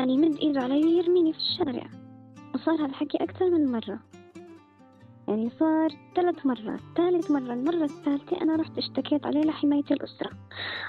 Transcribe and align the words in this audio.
كان 0.00 0.08
فعلا 0.08 0.26
يمد 0.26 0.38
ايده 0.38 0.60
علي 0.60 0.86
ويرميني 0.86 1.32
في 1.32 1.38
الشارع. 1.38 1.90
وصار 2.54 2.84
هالحكي 2.84 3.18
أكثر 3.20 3.50
من 3.50 3.72
مرة. 3.72 3.98
يعني 5.28 5.50
صار 5.60 5.90
ثلاث 6.16 6.46
مرات 6.46 6.80
ثالث 6.96 7.30
مرة 7.30 7.52
المرة 7.52 7.84
الثالثة 7.84 8.42
أنا 8.42 8.56
رحت 8.56 8.78
اشتكيت 8.78 9.26
عليه 9.26 9.40
لحماية 9.40 9.84
الأسرة. 9.90 10.30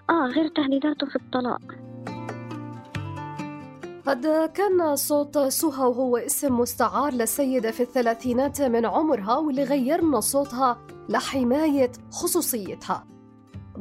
آه 0.10 0.26
غير 0.26 0.48
تهديداته 0.48 1.08
في 1.08 1.16
الطلاق. 1.16 1.62
قد 4.06 4.52
كان 4.54 4.96
صوت 4.96 5.38
سهى 5.38 5.88
وهو 5.88 6.18
اسم 6.18 6.60
مستعار 6.60 7.14
لسيدة 7.14 7.72
في 7.72 7.84
الثلاثينات 7.84 8.62
من 8.62 8.86
عمرها 8.86 9.38
واللي 9.38 9.64
غيرنا 9.64 10.20
صوتها 10.20 10.78
لحماية 11.10 11.92
خصوصيتها. 12.12 13.11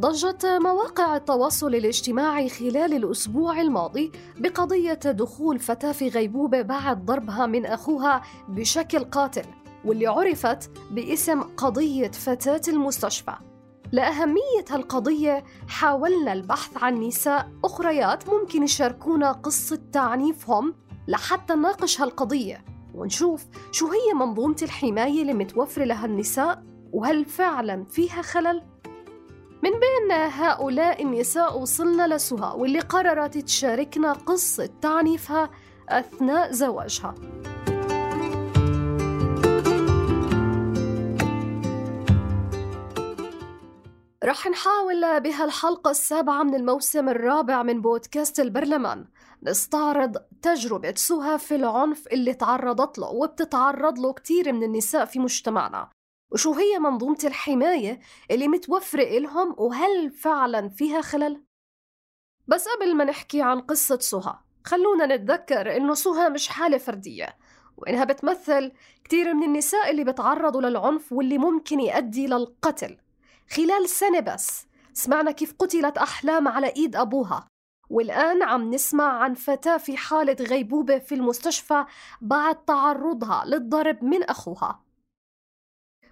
ضجت 0.01 0.47
مواقع 0.47 1.17
التواصل 1.17 1.75
الاجتماعي 1.75 2.49
خلال 2.49 2.95
الأسبوع 2.95 3.61
الماضي 3.61 4.13
بقضية 4.37 4.95
دخول 4.95 5.59
فتاة 5.59 5.93
في 5.93 6.09
غيبوبة 6.09 6.63
بعد 6.63 7.05
ضربها 7.05 7.47
من 7.47 7.67
أخوها 7.67 8.23
بشكل 8.49 9.05
قاتل 9.05 9.45
واللي 9.85 10.07
عرفت 10.07 10.71
باسم 10.91 11.43
قضية 11.43 12.11
فتاة 12.11 12.61
المستشفى 12.69 13.35
لأهمية 13.93 14.65
هالقضية 14.71 15.45
حاولنا 15.69 16.33
البحث 16.33 16.83
عن 16.83 17.01
نساء 17.01 17.51
أخريات 17.65 18.29
ممكن 18.29 18.63
يشاركونا 18.63 19.33
قصة 19.33 19.79
تعنيفهم 19.93 20.75
لحتى 21.09 21.55
نناقش 21.55 22.01
هالقضية 22.01 22.65
ونشوف 22.95 23.45
شو 23.73 23.87
هي 23.87 24.15
منظومة 24.15 24.57
الحماية 24.63 25.23
اللي 25.23 25.35
متوفرة 25.35 25.85
لها 25.85 26.07
النساء 26.07 26.63
وهل 26.93 27.25
فعلا 27.25 27.85
فيها 27.85 28.23
خلل؟ 28.23 28.63
من 29.63 29.71
بين 29.71 30.13
هؤلاء 30.13 31.03
النساء 31.03 31.59
وصلنا 31.59 32.15
لسهى 32.15 32.55
واللي 32.57 32.81
قررت 32.81 33.39
تشاركنا 33.39 34.13
قصة 34.13 34.69
تعنيفها 34.83 35.51
أثناء 35.89 36.53
زواجها. 36.53 37.15
رح 44.25 44.47
نحاول 44.47 45.21
بهالحلقة 45.21 45.91
السابعة 45.91 46.43
من 46.43 46.55
الموسم 46.55 47.09
الرابع 47.09 47.63
من 47.63 47.81
بودكاست 47.81 48.41
البرلمان. 48.41 49.05
نستعرض 49.43 50.17
تجربة 50.43 50.95
سهى 50.97 51.39
في 51.39 51.55
العنف 51.55 52.07
اللي 52.13 52.35
تعرضت 52.35 52.99
له 52.99 53.11
وبتتعرض 53.11 53.99
له 53.99 54.13
كتير 54.13 54.53
من 54.53 54.63
النساء 54.63 55.05
في 55.05 55.19
مجتمعنا. 55.19 55.91
وشو 56.31 56.53
هي 56.53 56.79
منظومة 56.79 57.19
الحماية 57.25 58.01
اللي 58.31 58.49
متوفرة 58.49 59.03
إلهم 59.03 59.55
وهل 59.59 60.11
فعلا 60.11 60.69
فيها 60.69 61.01
خلل؟ 61.01 61.43
بس 62.49 62.69
قبل 62.69 62.97
ما 62.97 63.05
نحكي 63.05 63.43
عن 63.43 63.61
قصة 63.61 63.99
سهى 63.99 64.35
خلونا 64.65 65.17
نتذكر 65.17 65.77
إنه 65.77 65.95
سهى 65.95 66.29
مش 66.29 66.49
حالة 66.49 66.79
فردية 66.79 67.37
وإنها 67.77 68.05
بتمثل 68.05 68.73
كتير 69.05 69.35
من 69.35 69.43
النساء 69.43 69.91
اللي 69.91 70.05
بتعرضوا 70.05 70.61
للعنف 70.61 71.13
واللي 71.13 71.39
ممكن 71.39 71.81
يؤدي 71.81 72.27
للقتل 72.27 72.97
خلال 73.51 73.89
سنة 73.89 74.21
بس 74.21 74.67
سمعنا 74.93 75.31
كيف 75.31 75.55
قتلت 75.59 75.99
أحلام 75.99 76.49
على 76.49 76.67
إيد 76.67 76.97
أبوها 76.97 77.47
والآن 77.91 78.43
عم 78.43 78.71
نسمع 78.75 79.05
عن 79.23 79.35
فتاة 79.35 79.77
في 79.77 79.97
حالة 79.97 80.37
غيبوبة 80.41 80.99
في 80.99 81.15
المستشفى 81.15 81.85
بعد 82.21 82.65
تعرضها 82.65 83.45
للضرب 83.47 84.05
من 84.05 84.23
أخوها 84.23 84.83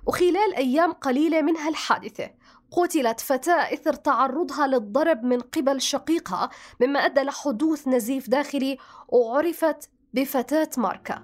وخلال 0.08 0.54
أيام 0.56 0.92
قليلة 0.92 1.42
من 1.42 1.56
هالحادثة 1.56 2.30
قتلت 2.70 3.20
فتاة 3.20 3.74
إثر 3.74 3.92
تعرضها 3.92 4.66
للضرب 4.66 5.24
من 5.24 5.40
قبل 5.40 5.80
شقيقها 5.80 6.50
مما 6.80 6.98
أدى 6.98 7.20
لحدوث 7.20 7.88
نزيف 7.88 8.30
داخلي 8.30 8.78
وعرفت 9.08 9.90
بفتاة 10.14 10.70
ماركا. 10.76 11.22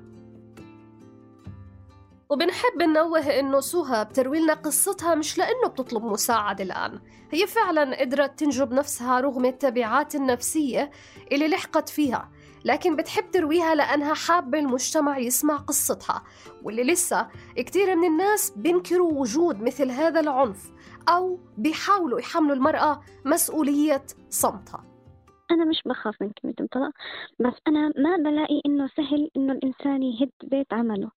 وبنحب 2.30 2.82
ننوه 2.82 3.40
إنه 3.40 3.60
سهى 3.60 4.04
بتروي 4.04 4.40
لنا 4.40 4.54
قصتها 4.54 5.14
مش 5.14 5.38
لأنه 5.38 5.68
بتطلب 5.68 6.04
مساعدة 6.04 6.64
الآن 6.64 7.00
هي 7.30 7.46
فعلا 7.46 8.00
قدرت 8.00 8.38
تنجب 8.38 8.72
نفسها 8.72 9.20
رغم 9.20 9.44
التبعات 9.44 10.14
النفسية 10.14 10.90
اللي 11.32 11.48
لحقت 11.48 11.88
فيها. 11.88 12.30
لكن 12.64 12.96
بتحب 12.96 13.30
ترويها 13.30 13.74
لأنها 13.74 14.14
حابة 14.14 14.58
المجتمع 14.58 15.18
يسمع 15.18 15.56
قصتها 15.56 16.22
واللي 16.62 16.84
لسه 16.84 17.28
كتير 17.56 17.96
من 17.96 18.08
الناس 18.08 18.50
بينكروا 18.56 19.12
وجود 19.12 19.62
مثل 19.62 19.90
هذا 19.90 20.20
العنف 20.20 20.72
أو 21.08 21.38
بيحاولوا 21.58 22.18
يحملوا 22.20 22.54
المرأة 22.54 23.00
مسؤولية 23.24 24.02
صمتها. 24.30 24.84
أنا 25.50 25.64
مش 25.64 25.82
بخاف 25.86 26.14
من 26.22 26.30
كلمة 26.42 26.54
الطلاق 26.60 26.92
بس 27.38 27.54
أنا 27.68 27.92
ما 27.96 28.16
بلاقي 28.16 28.60
إنه 28.66 28.90
سهل 28.96 29.30
إنه 29.36 29.52
الإنسان 29.52 30.02
يهد 30.02 30.30
بيت 30.44 30.72
عمله. 30.72 31.10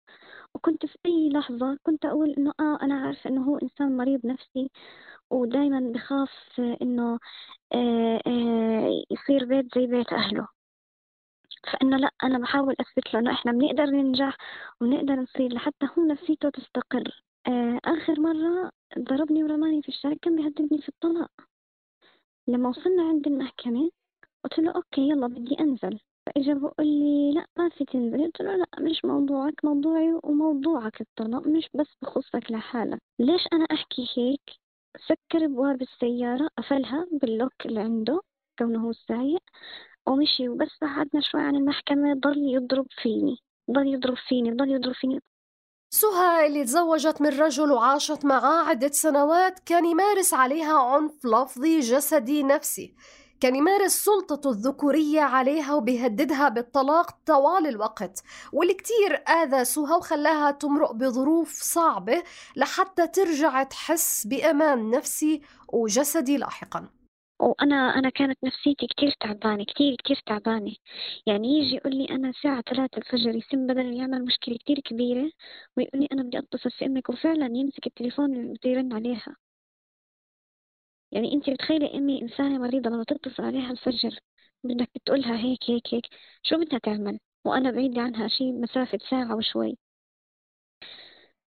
وكنت 0.55 0.85
في 0.85 0.97
أي 1.05 1.29
لحظة 1.29 1.77
كنت 1.83 2.05
أقول 2.05 2.33
إنه 2.37 2.53
آه 2.59 2.77
أنا 2.81 2.95
عارفة 3.01 3.29
إنه 3.29 3.43
هو 3.43 3.57
إنسان 3.57 3.97
مريض 3.97 4.25
نفسي 4.25 4.71
ودايما 5.29 5.79
بخاف 5.93 6.29
إنه 6.81 7.19
آه 7.73 8.21
آه 8.27 8.89
يصير 9.11 9.45
بيت 9.45 9.65
زي 9.75 9.87
بيت 9.87 10.13
أهله. 10.13 10.47
فإنه 11.73 11.97
لأ 11.97 12.11
أنا 12.23 12.39
بحاول 12.39 12.75
أثبت 12.79 13.13
له 13.13 13.19
إنه 13.19 13.31
إحنا 13.33 13.51
بنقدر 13.51 13.85
ننجح 13.85 14.37
وبنقدر 14.81 15.13
نصير 15.15 15.53
لحتى 15.53 15.87
هو 15.97 16.03
نفسيته 16.05 16.49
تستقر. 16.49 17.23
آه 17.47 17.79
آخر 17.85 18.19
مرة 18.19 18.71
ضربني 18.99 19.43
ورماني 19.43 19.81
في 19.81 19.89
الشارع 19.89 20.15
كان 20.21 20.35
بيهددني 20.35 20.81
في 20.81 20.89
الطلاق. 20.89 21.31
لما 22.47 22.69
وصلنا 22.69 23.03
عند 23.03 23.27
المحكمة 23.27 23.91
قلت 24.43 24.59
له 24.59 24.71
أوكي 24.71 25.01
يلا 25.09 25.27
بدي 25.27 25.59
أنزل. 25.59 25.99
فإجا 26.25 26.53
بقول 26.53 26.87
لي 26.87 27.31
لأ 27.33 27.45
ما 27.57 27.69
في 27.69 27.85
تنزل. 27.85 28.23
قلت 28.23 28.41
له 28.41 28.55
لأ 28.55 28.67
مش 28.79 29.05
موضوعك 29.05 29.65
موضوعي 29.65 30.19
وموضوعك 30.23 31.01
الطلاق 31.01 31.47
مش 31.47 31.69
بس 31.75 31.87
بخصك 32.01 32.51
لحالك. 32.51 32.99
ليش 33.19 33.41
أنا 33.53 33.65
أحكي 33.71 34.07
هيك؟ 34.17 34.49
سكر 35.07 35.47
بواب 35.47 35.81
السيارة 35.81 36.49
قفلها 36.57 37.07
باللوك 37.11 37.65
اللي 37.65 37.79
عنده 37.79 38.21
كونه 38.59 38.79
هو 38.85 38.89
السايق. 38.89 39.41
ومشي 40.07 40.49
وبس 40.49 40.77
بعدنا 40.81 41.21
شوي 41.21 41.41
عن 41.41 41.55
المحكمة 41.55 42.13
ضل 42.13 42.37
يضرب 42.37 42.85
فيني 43.03 43.37
ضل 43.71 43.87
يضرب 43.87 44.17
فيني 44.27 44.51
ضل 44.51 44.71
يضرب 44.71 44.93
فيني. 44.93 45.19
سهى 45.93 46.47
اللي 46.47 46.63
تزوجت 46.63 47.21
من 47.21 47.29
رجل 47.29 47.71
وعاشت 47.71 48.25
معاه 48.25 48.63
عدة 48.69 48.91
سنوات 48.91 49.59
كان 49.59 49.85
يمارس 49.85 50.33
عليها 50.33 50.79
عنف 50.79 51.25
لفظي 51.25 51.79
جسدي 51.79 52.43
نفسي. 52.43 52.95
كان 53.39 53.55
يمارس 53.55 53.91
سلطته 53.91 54.49
الذكورية 54.49 55.21
عليها 55.21 55.73
وبيهددها 55.73 56.49
بالطلاق 56.49 57.11
طوال 57.25 57.67
الوقت. 57.67 58.23
واللي 58.53 58.73
كتير 58.73 59.23
آذى 59.29 59.65
سوها 59.65 59.95
وخلاها 59.95 60.51
تمرق 60.51 60.91
بظروف 60.91 61.51
صعبة 61.61 62.23
لحتى 62.55 63.07
ترجع 63.07 63.63
تحس 63.63 64.27
بأمان 64.27 64.89
نفسي 64.89 65.41
وجسدي 65.73 66.37
لاحقاً. 66.37 66.94
وأنا 67.39 67.75
أنا 67.75 68.09
كانت 68.09 68.43
نفسيتي 68.43 68.87
كتير 68.87 69.11
تعبانة 69.19 69.63
كتير 69.65 69.95
كتير 69.95 70.21
تعبانة. 70.25 70.75
يعني 71.27 71.47
يجي 71.47 71.75
يقول 71.75 71.95
لي 71.95 72.05
أنا 72.09 72.29
الساعة 72.29 72.61
ثلاثة 72.61 72.97
الفجر 72.97 73.35
يسم 73.35 73.67
بدل 73.67 73.93
يعمل 73.93 74.25
مشكلة 74.25 74.57
كتير 74.57 74.79
كبيرة 74.79 75.31
ويقول 75.77 76.01
لي 76.01 76.07
أنا 76.11 76.23
بدي 76.23 76.39
أتصل 76.39 76.71
في 76.71 76.85
أمك 76.85 77.09
وفعلا 77.09 77.45
يمسك 77.57 77.87
التليفون 77.87 78.53
ويرن 78.65 78.93
عليها. 78.93 79.35
يعني 81.11 81.33
أنت 81.33 81.49
بتخيلي 81.49 81.97
أمي 81.97 82.21
إنسانة 82.21 82.57
مريضة 82.59 82.89
لما 82.89 83.03
تتصل 83.03 83.43
عليها 83.43 83.71
الفجر 83.71 84.19
بدك 84.63 84.89
تقولها 85.05 85.37
هيك 85.37 85.59
هيك 85.69 85.93
هيك. 85.93 86.05
شو 86.43 86.57
بدها 86.57 86.79
تعمل؟ 86.79 87.19
وأنا 87.45 87.71
بعيدة 87.71 88.01
عنها 88.01 88.27
شي 88.27 88.51
مسافة 88.51 88.99
ساعة 89.09 89.35
وشوي. 89.35 89.77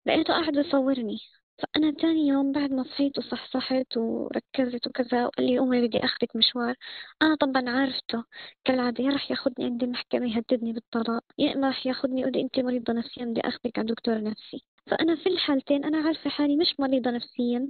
لقيته 0.06 0.34
قاعد 0.34 0.52
بيصورني. 0.56 1.18
فأنا 1.58 1.90
تاني 1.92 2.26
يوم 2.28 2.52
بعد 2.52 2.70
ما 2.72 2.82
صحيت 2.84 3.18
وصحصحت 3.18 3.96
وركزت 3.96 4.86
وكذا 4.86 5.26
وقال 5.26 5.46
لي 5.46 5.58
قومي 5.58 5.86
بدي 5.88 5.98
أخذك 6.04 6.36
مشوار. 6.36 6.74
أنا 7.22 7.34
طبعا 7.36 7.70
عارفته 7.70 8.24
كالعادة 8.64 9.04
يا 9.04 9.10
رح 9.10 9.30
ياخذني 9.30 9.64
عند 9.66 9.82
المحكمة 9.82 10.36
يهددني 10.36 10.72
بالطلاق 10.72 11.24
يا 11.38 11.52
إما 11.54 11.68
رح 11.68 11.86
ياخذني 11.86 12.20
يقول 12.20 12.32
لي 12.32 12.40
أنت 12.40 12.58
مريضة 12.60 12.92
نفسيا 12.92 13.24
بدي 13.24 13.40
أخذك 13.40 13.78
عند 13.78 13.88
دكتور 13.88 14.22
نفسي. 14.22 14.64
فأنا 14.86 15.16
في 15.16 15.28
الحالتين 15.28 15.84
أنا 15.84 15.98
عارفة 16.06 16.30
حالي 16.30 16.56
مش 16.56 16.74
مريضة 16.80 17.10
نفسيا 17.10 17.68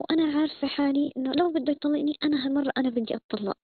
وأنا 0.00 0.38
عارفة 0.40 0.68
حالي 0.68 1.12
إنه 1.16 1.32
لو 1.32 1.52
بده 1.52 1.72
يطلقني 1.72 2.18
أنا 2.24 2.46
هالمرة 2.46 2.72
أنا 2.78 2.90
بدي 2.90 3.16
أتطلق 3.16 3.58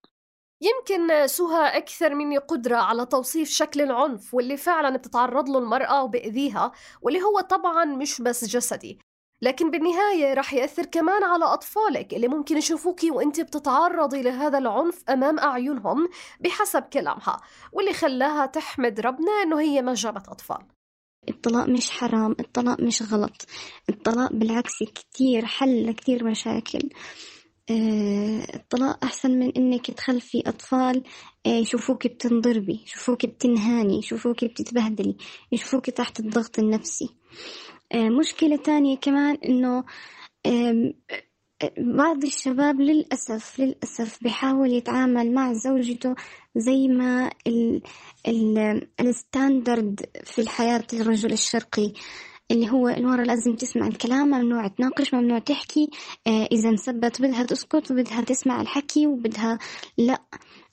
يمكن 0.60 1.26
سهى 1.26 1.76
أكثر 1.78 2.14
مني 2.14 2.38
قدرة 2.38 2.76
على 2.76 3.06
توصيف 3.06 3.48
شكل 3.50 3.80
العنف 3.80 4.34
واللي 4.34 4.56
فعلا 4.56 4.96
بتتعرض 4.96 5.48
له 5.48 5.58
المرأة 5.58 6.04
وبأذيها 6.04 6.72
واللي 7.02 7.22
هو 7.22 7.40
طبعا 7.40 7.84
مش 7.84 8.20
بس 8.22 8.44
جسدي. 8.44 8.98
لكن 9.42 9.70
بالنهاية 9.70 10.34
رح 10.34 10.52
يأثر 10.54 10.86
كمان 10.86 11.24
على 11.24 11.44
أطفالك 11.44 12.14
اللي 12.14 12.28
ممكن 12.28 12.58
يشوفوكي 12.58 13.10
وأنت 13.10 13.40
بتتعرضي 13.40 14.22
لهذا 14.22 14.58
العنف 14.58 15.02
أمام 15.10 15.38
أعينهم 15.38 16.08
بحسب 16.40 16.82
كلامها 16.82 17.40
واللي 17.72 17.92
خلاها 17.92 18.46
تحمد 18.46 19.00
ربنا 19.00 19.32
أنه 19.42 19.60
هي 19.60 19.82
ما 19.82 19.94
جابت 19.94 20.28
أطفال. 20.28 20.66
الطلاق 21.28 21.68
مش 21.68 21.90
حرام 21.90 22.36
الطلاق 22.40 22.80
مش 22.80 23.02
غلط. 23.12 23.46
الطلاق 23.88 24.32
بالعكس 24.32 24.78
كتير 24.94 25.46
حل 25.46 25.86
لكتير 25.86 26.24
مشاكل. 26.24 26.90
آه، 27.70 28.46
الطلاق 28.54 29.04
أحسن 29.04 29.30
من 29.30 29.52
إنك 29.56 29.90
تخلفي 29.90 30.42
أطفال 30.46 31.02
آه، 31.46 31.48
يشوفوك 31.48 32.06
بتنضربي 32.06 32.80
يشوفوك 32.84 33.26
بتنهاني 33.26 33.98
يشوفوك 33.98 34.44
بتتبهدلي 34.44 35.16
يشوفوك 35.52 35.90
تحت 35.90 36.20
الضغط 36.20 36.58
النفسي. 36.58 37.08
مشكلة 37.94 38.56
تانية 38.56 38.96
كمان 38.96 39.38
إنه 39.44 39.84
بعض 41.78 42.24
الشباب 42.24 42.80
للأسف 42.80 43.60
للأسف 43.60 44.18
بيحاول 44.22 44.72
يتعامل 44.72 45.34
مع 45.34 45.52
زوجته 45.52 46.14
زي 46.56 46.88
ما 46.88 47.30
الستاندرد 49.00 50.00
في 50.24 50.40
الحياة 50.40 50.84
الرجل 50.92 51.32
الشرقي 51.32 51.92
اللي 52.50 52.70
هو 52.70 52.88
المرة 52.88 53.22
لازم 53.22 53.56
تسمع 53.56 53.86
الكلام 53.86 54.28
ممنوع 54.28 54.66
تناقش 54.66 55.14
ممنوع 55.14 55.38
تحكي 55.38 55.90
آه 56.26 56.48
إذا 56.52 56.68
انثبت 56.68 57.22
بدها 57.22 57.42
تسكت 57.42 57.90
وبدها 57.90 58.20
تسمع 58.20 58.60
الحكي 58.60 59.06
وبدها 59.06 59.58
لا 59.98 60.22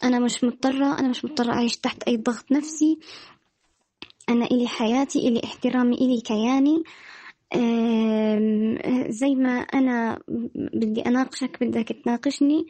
أنا 0.03 0.19
مش 0.19 0.43
مضطرة 0.43 0.99
أنا 0.99 1.07
مش 1.07 1.25
مضطرة 1.25 1.53
أعيش 1.53 1.77
تحت 1.77 2.03
أي 2.03 2.17
ضغط 2.17 2.51
نفسي. 2.51 2.99
أنا 4.29 4.45
إلي 4.45 4.67
حياتي 4.67 5.27
إلي 5.27 5.41
احترامي 5.43 5.95
إلي 5.95 6.21
كياني. 6.21 6.83
زي 9.09 9.35
ما 9.35 9.59
أنا 9.59 10.19
بدي 10.73 11.01
أناقشك 11.01 11.63
بدك 11.63 12.01
تناقشني. 12.03 12.65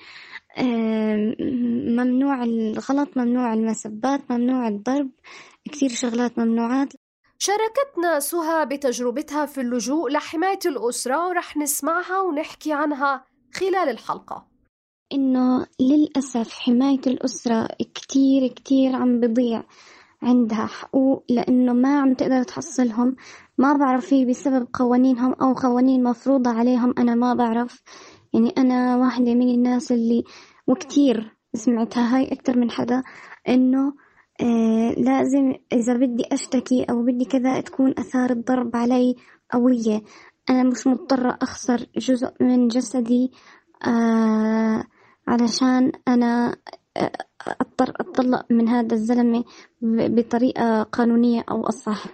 ممنوع 1.97 2.43
الغلط 2.43 3.17
ممنوع 3.17 3.53
المسبات 3.53 4.31
ممنوع 4.31 4.67
الضرب 4.67 5.09
كثير 5.71 5.89
شغلات 5.89 6.39
ممنوعات. 6.39 6.93
شاركتنا 7.39 8.19
سهى 8.19 8.65
بتجربتها 8.65 9.45
في 9.45 9.61
اللجوء 9.61 10.11
لحماية 10.11 10.59
الأسرة 10.65 11.27
ورح 11.27 11.57
نسمعها 11.57 12.21
ونحكي 12.21 12.73
عنها 12.73 13.23
خلال 13.53 13.89
الحلقة. 13.89 14.45
إنه 15.13 15.65
للأسف 15.81 16.53
حماية 16.53 17.01
الأسرة 17.07 17.67
كتير 17.95 18.47
كتير 18.47 18.95
عم 18.95 19.19
بضيع. 19.19 19.63
عندها 20.21 20.65
حقوق 20.65 21.23
لأنه 21.29 21.73
ما 21.73 21.99
عم 21.99 22.13
تقدر 22.13 22.43
تحصلهم. 22.43 23.15
ما 23.57 23.73
بعرف 23.73 24.13
هي 24.13 24.25
بسبب 24.25 24.67
قوانينهم 24.73 25.33
أو 25.33 25.53
قوانين 25.53 26.03
مفروضة 26.03 26.49
عليهم 26.51 26.93
أنا 26.97 27.15
ما 27.15 27.33
بعرف. 27.33 27.81
يعني 28.33 28.53
أنا 28.57 28.97
واحدة 28.97 29.33
من 29.33 29.49
الناس 29.49 29.91
اللي 29.91 30.23
وكتير 30.67 31.35
سمعتها 31.53 32.15
هاي 32.17 32.33
أكتر 32.33 32.57
من 32.57 32.71
حدا 32.71 33.03
إنه 33.49 33.93
آه 34.41 34.91
لازم 34.97 35.53
إذا 35.73 35.93
بدي 35.93 36.23
أشتكي 36.31 36.83
أو 36.83 37.03
بدي 37.03 37.25
كذا 37.25 37.61
تكون 37.61 37.93
أثار 37.97 38.29
الضرب 38.29 38.75
علي 38.75 39.15
قوية. 39.51 40.01
أنا 40.49 40.63
مش 40.63 40.87
مضطرة 40.87 41.37
أخسر 41.41 41.85
جزء 41.97 42.31
من 42.41 42.67
جسدي 42.67 43.31
آه 43.87 44.83
علشان 45.27 45.91
أنا 46.07 46.55
أضطر 47.61 47.89
أتطلق 47.99 48.45
من 48.51 48.67
هذا 48.67 48.93
الزلمة 48.95 49.43
بطريقة 49.81 50.83
قانونية 50.83 51.43
أو 51.51 51.67
أصح 51.69 52.05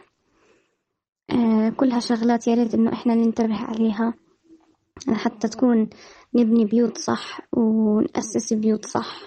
آه 1.30 1.70
كلها 1.70 2.00
شغلات 2.00 2.48
يا 2.48 2.56
ريت 2.56 2.74
إنه 2.74 2.94
إحنا 2.94 3.16
ننتبه 3.16 3.56
عليها 3.56 4.14
حتى 5.14 5.48
تكون 5.48 5.90
نبني 6.36 6.66
بيوت 6.66 6.98
صح 6.98 7.42
ونأسس 7.54 8.54
بيوت 8.54 8.86
صح. 8.86 9.22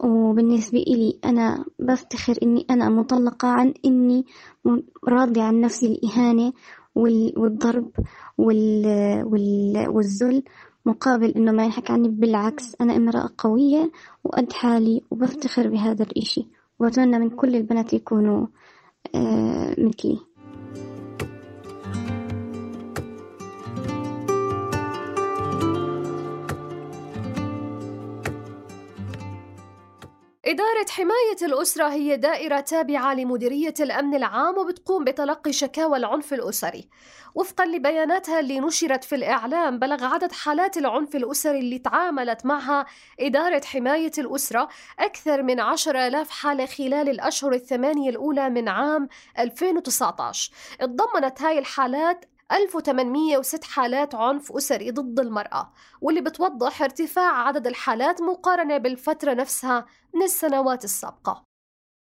وبالنسبة 0.00 0.78
إلي 0.78 1.18
أنا 1.24 1.64
بفتخر 1.78 2.34
إني 2.42 2.66
أنا 2.70 2.88
مطلقة 2.88 3.48
عن 3.48 3.74
إني 3.84 4.24
راضية 5.08 5.42
عن 5.42 5.60
نفسي 5.60 5.86
الإهانة 5.86 6.52
والضرب 6.94 7.90
والذل 9.88 10.42
مقابل 10.86 11.30
إنه 11.30 11.52
ما 11.52 11.64
ينحكى 11.64 11.92
عني 11.92 12.08
بالعكس 12.08 12.76
أنا 12.80 12.96
امرأة 12.96 13.30
قوية 13.38 13.92
وقد 14.24 14.52
حالي 14.52 15.02
وبفتخر 15.10 15.68
بهذا 15.68 16.02
الإشي. 16.02 16.46
وأتمنى 16.78 17.18
من 17.18 17.30
كل 17.30 17.56
البنات 17.56 17.92
يكونوا 17.92 18.46
آه 19.14 19.74
مثلي. 19.78 20.18
إدارة 30.52 30.86
حماية 30.90 31.36
الأسرة 31.42 31.88
هي 31.88 32.16
دائرة 32.16 32.60
تابعة 32.60 33.14
لمديرية 33.14 33.74
الأمن 33.80 34.14
العام 34.14 34.58
وبتقوم 34.58 35.04
بتلقي 35.04 35.52
شكاوى 35.52 35.96
العنف 35.96 36.32
الأسري. 36.34 36.88
وفقا 37.34 37.64
لبياناتها 37.66 38.40
اللي 38.40 38.60
نشرت 38.60 39.04
في 39.04 39.14
الإعلام 39.14 39.78
بلغ 39.78 40.04
عدد 40.04 40.32
حالات 40.32 40.76
العنف 40.76 41.16
الأسري 41.16 41.58
اللي 41.58 41.78
تعاملت 41.78 42.46
معها 42.46 42.86
إدارة 43.20 43.62
حماية 43.64 44.12
الأسرة 44.18 44.68
أكثر 44.98 45.42
من 45.42 45.60
عشر 45.60 46.06
آلاف 46.06 46.30
حالة 46.30 46.66
خلال 46.66 47.08
الأشهر 47.08 47.52
الثمانية 47.52 48.10
الأولى 48.10 48.50
من 48.50 48.68
عام 48.68 49.08
2019 49.38 50.52
اتضمنت 50.80 51.42
هاي 51.42 51.58
الحالات 51.58 52.24
1806 52.52 53.64
حالات 53.64 54.14
عنف 54.14 54.52
أسري 54.52 54.90
ضد 54.90 55.20
المرأة 55.20 55.72
واللي 56.00 56.20
بتوضح 56.20 56.82
ارتفاع 56.82 57.46
عدد 57.46 57.66
الحالات 57.66 58.22
مقارنة 58.22 58.78
بالفترة 58.78 59.34
نفسها 59.34 59.86
من 60.14 60.22
السنوات 60.22 60.84
السابقة. 60.84 61.44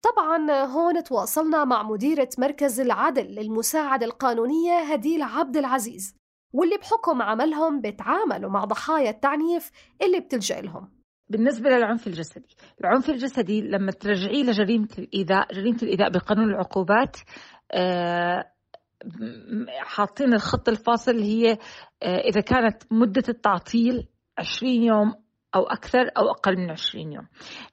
طبعا 0.02 0.64
هون 0.64 1.02
تواصلنا 1.04 1.64
مع 1.64 1.82
مديرة 1.82 2.28
مركز 2.38 2.80
العدل 2.80 3.26
للمساعدة 3.26 4.06
القانونية 4.06 4.78
هديل 4.92 5.22
عبد 5.22 5.56
العزيز 5.56 6.14
واللي 6.52 6.76
بحكم 6.76 7.22
عملهم 7.22 7.80
بتعاملوا 7.80 8.50
مع 8.50 8.64
ضحايا 8.64 9.10
التعنيف 9.10 9.70
اللي 10.02 10.20
بتلجأ 10.20 10.60
لهم. 10.60 10.98
بالنسبة 11.30 11.70
للعنف 11.70 12.06
الجسدي 12.06 12.56
العنف 12.80 13.10
الجسدي 13.10 13.60
لما 13.60 13.92
ترجعيه 13.92 14.42
لجريمة 14.44 14.88
الإيذاء 14.98 15.52
جريمة 15.54 15.78
الإيذاء 15.82 16.10
بقانون 16.10 16.50
العقوبات 16.50 17.16
آه 17.72 18.52
حاطين 19.68 20.34
الخط 20.34 20.68
الفاصل 20.68 21.20
هي 21.20 21.58
آه، 22.02 22.18
إذا 22.18 22.40
كانت 22.40 22.82
مدة 22.90 23.22
التعطيل 23.28 24.08
20 24.38 24.72
يوم 24.82 25.14
أو 25.54 25.62
أكثر 25.62 26.10
أو 26.18 26.30
أقل 26.30 26.56
من 26.56 26.70
20 26.70 27.12
يوم. 27.12 27.26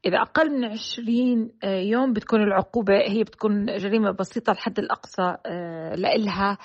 إذا 0.05 0.17
أقل 0.21 0.51
من 0.51 0.65
20 0.65 1.51
آه، 1.63 1.79
يوم 1.79 2.13
بتكون 2.13 2.43
العقوبة 2.43 2.93
هي 2.93 3.23
بتكون 3.23 3.65
جريمة 3.65 4.11
بسيطة 4.11 4.51
الحد 4.51 4.79
الأقصى 4.79 5.37
آه، 5.45 5.95
لإلها 5.95 6.57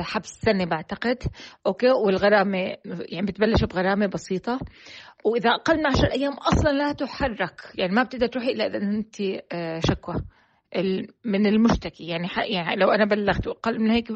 حبس 0.00 0.28
سنة 0.28 0.64
بعتقد. 0.64 1.18
أوكي؟ 1.66 1.90
والغرامة 1.90 2.58
يعني 2.84 3.26
بتبلش 3.26 3.64
بغرامة 3.64 4.06
بسيطة. 4.06 4.58
وإذا 5.24 5.50
أقل 5.50 5.76
من 5.76 5.86
10 5.86 6.12
أيام 6.12 6.32
أصلا 6.32 6.70
لا 6.70 6.92
تحرك. 6.92 7.60
يعني 7.74 7.92
ما 7.92 8.02
بتقدر 8.02 8.26
تروحي 8.26 8.52
إلا 8.52 8.66
إذا 8.66 8.76
أنت 8.78 9.16
شكوى. 9.88 10.14
من 11.24 11.46
المشتكي. 11.46 12.06
يعني 12.06 12.28
يعني 12.36 12.76
لو 12.76 12.90
أنا 12.90 13.04
بلغت 13.04 13.46
واقل 13.46 13.80
من 13.80 13.90
هيك 13.90 14.10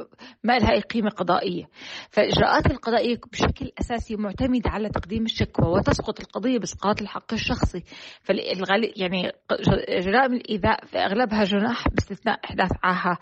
ما 0.45 0.59
لها 0.59 0.73
أي 0.73 0.81
قيمة 0.81 1.11
قضائية. 1.11 1.65
فالاجراءات 2.11 2.67
القضائية 2.67 3.21
بشكل 3.33 3.73
أساسي 3.81 4.17
معتمدة 4.17 4.71
على 4.71 4.89
تقديم 4.89 5.25
الشكوى 5.25 5.69
وتسقط 5.69 6.21
القضية 6.21 6.59
باسقاط 6.59 7.03
الحق 7.03 7.33
الشخصي. 7.33 7.83
فالغالي 8.23 8.93
يعني 8.97 9.33
جرائم 9.89 10.33
الإيذاء 10.33 10.85
في 10.85 10.99
اغلبها 10.99 11.45
جنح 11.45 11.89
باستثناء 11.89 12.41
إحداث 12.45 12.71
عاهة 12.83 13.19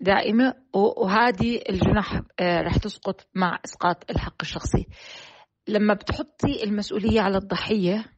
دائمة 0.00 0.54
وهذه 0.74 1.60
الجنح 1.70 2.20
آه، 2.40 2.60
رح 2.60 2.76
تسقط 2.76 3.26
مع 3.34 3.58
إسقاط 3.64 4.10
الحق 4.10 4.36
الشخصي. 4.42 4.86
لما 5.68 5.94
بتحطي 5.94 6.64
المسؤولية 6.64 7.20
على 7.20 7.36
الضحية 7.36 8.13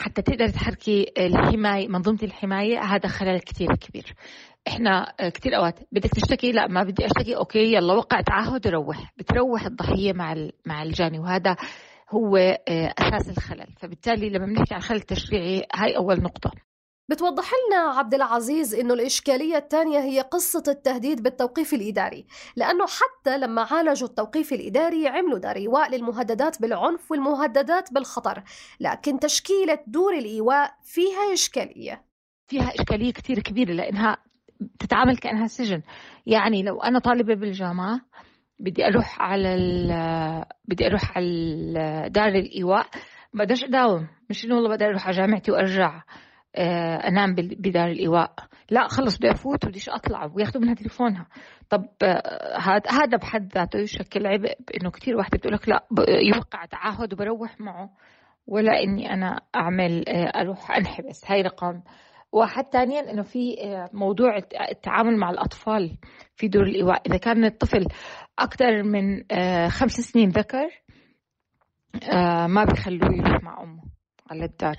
حتى 0.00 0.22
تقدر 0.22 0.48
تحركي 0.48 1.12
الحماية 1.18 1.88
منظومة 1.88 2.18
الحماية 2.22 2.80
هذا 2.80 3.08
خلل 3.08 3.40
كتير 3.40 3.74
كبير. 3.76 4.14
إحنا 4.68 5.14
كتير 5.34 5.56
أوقات 5.56 5.78
بدك 5.92 6.10
تشتكي 6.10 6.52
لا 6.52 6.66
ما 6.66 6.82
بدي 6.82 7.06
أشتكي 7.06 7.36
أوكي 7.36 7.74
يلا 7.74 7.94
وقع 7.94 8.20
تعهد 8.20 8.66
وروح. 8.66 9.12
بتروح 9.18 9.66
الضحية 9.66 10.12
مع 10.12 10.34
مع 10.66 10.82
الجاني 10.82 11.18
وهذا 11.18 11.56
هو 12.10 12.36
آه، 12.36 12.94
أساس 12.98 13.30
الخلل. 13.30 13.74
فبالتالي 13.80 14.30
لما 14.30 14.46
بنحكي 14.46 14.74
عن 14.74 14.80
خلل 14.80 15.00
تشريعي 15.00 15.66
هاي 15.74 15.96
أول 15.96 16.22
نقطة. 16.22 16.50
بتوضح 17.10 17.50
لنا 17.66 17.98
عبد 17.98 18.14
العزيز 18.14 18.74
إنه 18.74 18.94
الإشكالية 18.94 19.56
الثانية 19.56 19.98
هي 19.98 20.20
قصة 20.20 20.62
التهديد 20.68 21.22
بالتوقيف 21.22 21.74
الإداري، 21.74 22.26
لأنه 22.56 22.86
حتى 22.86 23.38
لما 23.38 23.62
عالجوا 23.62 24.08
التوقيف 24.08 24.52
الإداري 24.52 25.08
عملوا 25.08 25.38
دار 25.38 25.56
ايواء 25.56 25.90
للمهددات 25.90 26.62
بالعنف 26.62 27.10
والمهددات 27.10 27.92
بالخطر، 27.92 28.42
لكن 28.80 29.18
تشكيلة 29.18 29.78
دور 29.86 30.14
الإيواء 30.14 30.70
فيها 30.84 31.32
إشكالية. 31.32 32.02
فيها 32.46 32.70
إشكالية 32.80 33.12
كثير 33.12 33.38
كبيرة 33.38 33.72
لإنها 33.72 34.16
تتعامل 34.78 35.16
كأنها 35.16 35.46
سجن، 35.46 35.82
يعني 36.26 36.62
لو 36.62 36.82
أنا 36.82 36.98
طالبة 36.98 37.34
بالجامعة 37.34 38.00
بدي 38.58 38.86
أروح 38.86 39.20
على 39.20 39.56
بدي 40.68 40.86
أروح 40.86 41.16
على 41.16 42.08
دار 42.10 42.28
الإيواء 42.28 42.86
بديش 43.34 43.64
أداوم. 43.64 44.08
مش 44.30 44.44
إنه 44.44 44.54
والله 44.54 44.76
بدي 44.76 44.84
أروح 44.84 45.06
على 45.06 45.16
جامعتي 45.16 45.52
وأرجع. 45.52 46.02
أنام 47.08 47.34
بدار 47.34 47.88
الإيواء. 47.88 48.34
لا 48.70 48.88
خلص 48.88 49.18
بدي 49.18 49.30
أفوت 49.30 49.64
وبديش 49.64 49.88
أطلع؟ 49.88 50.30
وياخذوا 50.34 50.62
منها 50.62 50.74
تليفونها. 50.74 51.26
طب 51.70 51.84
هذا 52.02 52.82
آه، 52.90 52.92
هذا 52.92 53.16
بحد 53.16 53.52
ذاته 53.54 53.78
يشكل 53.78 54.26
عبء 54.26 54.54
انه 54.80 54.90
كثير 54.90 55.16
واحدة 55.16 55.38
بتقول 55.38 55.54
لك 55.54 55.68
لا 55.68 55.86
يوقع 56.34 56.64
تعهد 56.64 57.12
وبروح 57.12 57.60
معه 57.60 57.90
ولا 58.46 58.82
إني 58.82 59.12
أنا 59.12 59.40
أعمل 59.56 60.08
آه، 60.08 60.40
أروح 60.40 60.70
أنحبس. 60.70 61.30
هاي 61.30 61.42
رقم 61.42 61.82
واحد. 62.32 62.64
ثانيا 62.72 63.10
إنه 63.10 63.22
في 63.22 63.56
موضوع 63.92 64.36
التعامل 64.70 65.16
مع 65.16 65.30
الأطفال 65.30 65.98
في 66.36 66.48
دور 66.48 66.62
الإيواء. 66.62 67.02
إذا 67.06 67.16
كان 67.16 67.44
الطفل 67.44 67.86
أكثر 68.38 68.82
من 68.82 69.22
خمس 69.68 69.92
سنين 69.92 70.28
ذكر 70.28 70.68
ما 72.48 72.64
بيخلوه 72.64 73.14
يروح 73.14 73.42
مع 73.42 73.62
أمه. 73.62 73.89
على 74.30 74.44
الدار 74.44 74.76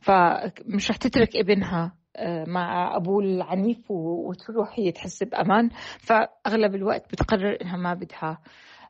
فمش 0.00 0.90
رح 0.90 0.96
تترك 0.96 1.36
ابنها 1.36 1.96
آه، 2.16 2.44
مع 2.48 2.96
ابوه 2.96 3.24
العنيف 3.24 3.90
وتروح 3.90 4.78
هي 4.78 4.92
تحس 4.92 5.22
بأمان. 5.22 5.70
فأغلب 5.98 6.74
الوقت 6.74 7.12
بتقرر 7.12 7.58
إنها 7.62 7.76
ما 7.76 7.94
بدها 7.94 8.38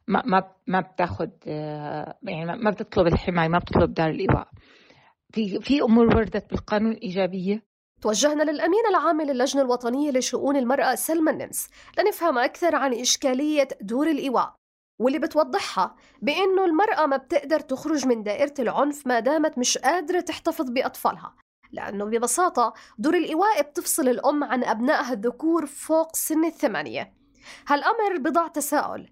ما 0.09 0.23
ما 0.27 0.43
ما 0.67 0.81
بتاخذ 0.81 1.29
آه، 1.49 2.19
يعني 2.23 2.45
ما 2.45 2.71
بتطلب 2.71 3.07
الحماية 3.07 3.49
ما 3.49 3.59
بتطلب 3.59 3.95
دار 3.95 4.11
الإيواء. 4.11 4.49
في 5.33 5.61
في 5.61 5.83
أمور 5.83 6.07
وردت 6.17 6.51
بالقانون 6.51 6.93
ايجابيه 6.93 7.63
توجهنا 8.03 8.43
للأمين 8.43 8.87
العام 8.91 9.23
للجنة 9.23 9.63
الوطنية 9.63 10.11
لشؤون 10.11 10.57
المرأة 10.57 10.95
سلمى 10.95 11.31
النمس 11.31 11.69
لنفهم 11.99 12.39
أكثر 12.39 12.77
عن 12.77 12.95
إشكالية 12.95 13.69
دور 13.81 14.07
الإيواء. 14.07 14.55
واللي 14.99 15.19
بتوضحها 15.19 15.97
بإنه 16.23 16.65
المرأة 16.65 17.07
ما 17.07 17.17
بتقدر 17.17 17.61
تخرج 17.61 18.07
من 18.07 18.23
دائرة 18.23 18.55
العنف 18.59 19.07
ما 19.07 19.21
دامت 19.21 19.59
مش 19.59 19.79
قادرة 19.79 20.21
تحتفظ 20.21 20.71
بأطفالها 20.71 21.35
لأنه 21.73 22.05
ببساطة 22.05 22.75
دور 22.99 23.15
الإيواء 23.15 23.63
بتفصل 23.63 24.09
الأم 24.09 24.45
عن 24.45 24.65
أبنائها 24.65 25.13
الذكور 25.13 25.67
فوق 25.67 26.17
سن 26.17 26.45
الثمانية. 26.45 27.13
هالأمر 27.69 28.19
بضع 28.19 28.49
تساؤل 28.49 29.11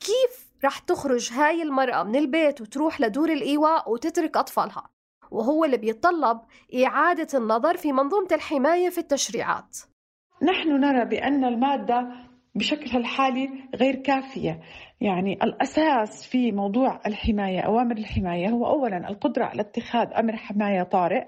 كيف 0.00 0.48
رح 0.64 0.78
تخرج 0.78 1.32
هاي 1.32 1.62
المرأة 1.62 2.02
من 2.02 2.16
البيت 2.16 2.60
وتروح 2.60 3.00
لدور 3.00 3.32
الإيواء 3.32 3.90
وتترك 3.90 4.36
أطفالها؟ 4.36 4.90
وهو 5.30 5.64
اللي 5.64 5.76
بيتطلب 5.76 6.40
إعادة 6.84 7.38
النظر 7.38 7.76
في 7.76 7.92
منظومة 7.92 8.28
الحماية 8.32 8.90
في 8.90 8.98
التشريعات. 8.98 9.76
نحن 10.42 10.68
نرى 10.80 11.04
بأن 11.04 11.44
المادة 11.44 12.27
بشكلها 12.58 12.96
الحالي 12.98 13.48
غير 13.74 13.94
كافية. 13.94 14.60
يعني 15.00 15.32
الأساس 15.42 16.26
في 16.26 16.52
موضوع 16.52 17.00
الحماية 17.06 17.60
أوامر 17.60 17.96
الحماية 17.96 18.48
هو 18.48 18.66
أولا 18.66 19.08
القدرة 19.08 19.44
على 19.44 19.60
اتخاذ 19.60 20.08
أمر 20.18 20.36
حماية 20.36 20.82
طارئ 20.82 21.24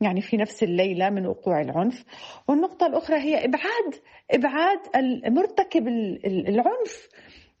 يعني 0.00 0.20
في 0.20 0.36
نفس 0.36 0.62
الليلة 0.62 1.10
من 1.10 1.26
وقوع 1.26 1.60
العنف. 1.60 2.04
والنقطة 2.48 2.86
الأخرى 2.86 3.16
هي 3.16 3.44
إبعاد 3.44 3.94
إبعاد 4.30 4.78
المرتكب 5.26 5.88
العنف 6.26 7.08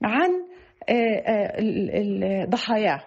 عن 0.02 0.30
ضحاياه. 2.48 3.00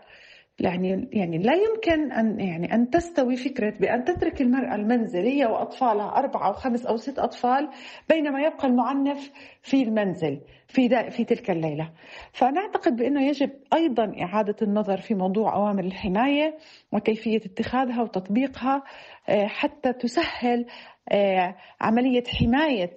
يعني 0.59 1.09
يعني 1.13 1.37
لا 1.37 1.53
يمكن 1.53 2.11
أن 2.11 2.39
يعني 2.39 2.73
أن 2.73 2.89
تستوي 2.89 3.35
فكرة 3.35 3.69
بأن 3.79 4.03
تترك 4.03 4.41
المرأة 4.41 4.75
المنزل 4.75 5.19
هي 5.25 5.45
وأطفالها 5.45 6.17
أربعة 6.17 6.47
أو 6.47 6.53
خمس 6.53 6.85
أو 6.85 6.97
ست 6.97 7.19
أطفال 7.19 7.69
بينما 8.09 8.41
يبقى 8.41 8.67
المعنف 8.67 9.31
في 9.61 9.83
المنزل 9.83 10.41
في 10.67 11.09
في 11.11 11.23
تلك 11.23 11.51
الليلة. 11.51 11.91
فنعتقد 12.31 12.95
بأنه 12.95 13.27
يجب 13.27 13.49
أيضا 13.73 14.13
إعادة 14.21 14.55
النظر 14.61 14.97
في 14.97 15.15
موضوع 15.15 15.55
أوامر 15.55 15.83
الحماية 15.83 16.57
وكيفية 16.91 17.37
اتخاذها 17.45 18.01
وتطبيقها 18.01 18.83
آه، 19.29 19.45
حتى 19.47 19.93
تسهل 19.93 20.65
آه، 21.11 21.55
عملية 21.81 22.23
حماية 22.27 22.95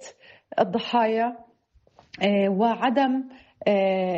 الضحايا 0.59 1.37
آه، 2.21 2.49
وعدم 2.49 3.23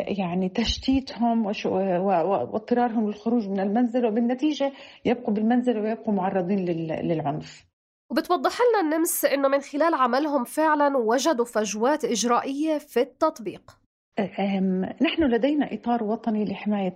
يعني 0.07 0.49
تشتيتهم 0.49 1.45
واضطرارهم 1.65 3.07
للخروج 3.07 3.49
من 3.49 3.59
المنزل 3.59 4.05
وبالنتيجة 4.05 4.71
يبقوا 5.05 5.33
بالمنزل 5.33 5.77
ويبقوا 5.77 6.13
معرضين 6.13 6.65
للعنف 6.85 7.65
وبتوضح 8.11 8.57
لنا 8.61 8.81
النمس 8.81 9.25
إنه 9.25 9.47
من 9.47 9.59
خلال 9.59 9.93
عملهم 9.93 10.43
فعلا 10.43 10.97
وجدوا 10.97 11.45
فجوات 11.45 12.05
إجرائية 12.05 12.77
في 12.77 13.01
التطبيق. 13.01 13.79
نحن 15.01 15.23
لدينا 15.23 15.73
إطار 15.73 16.03
وطني 16.03 16.45
لحماية 16.45 16.95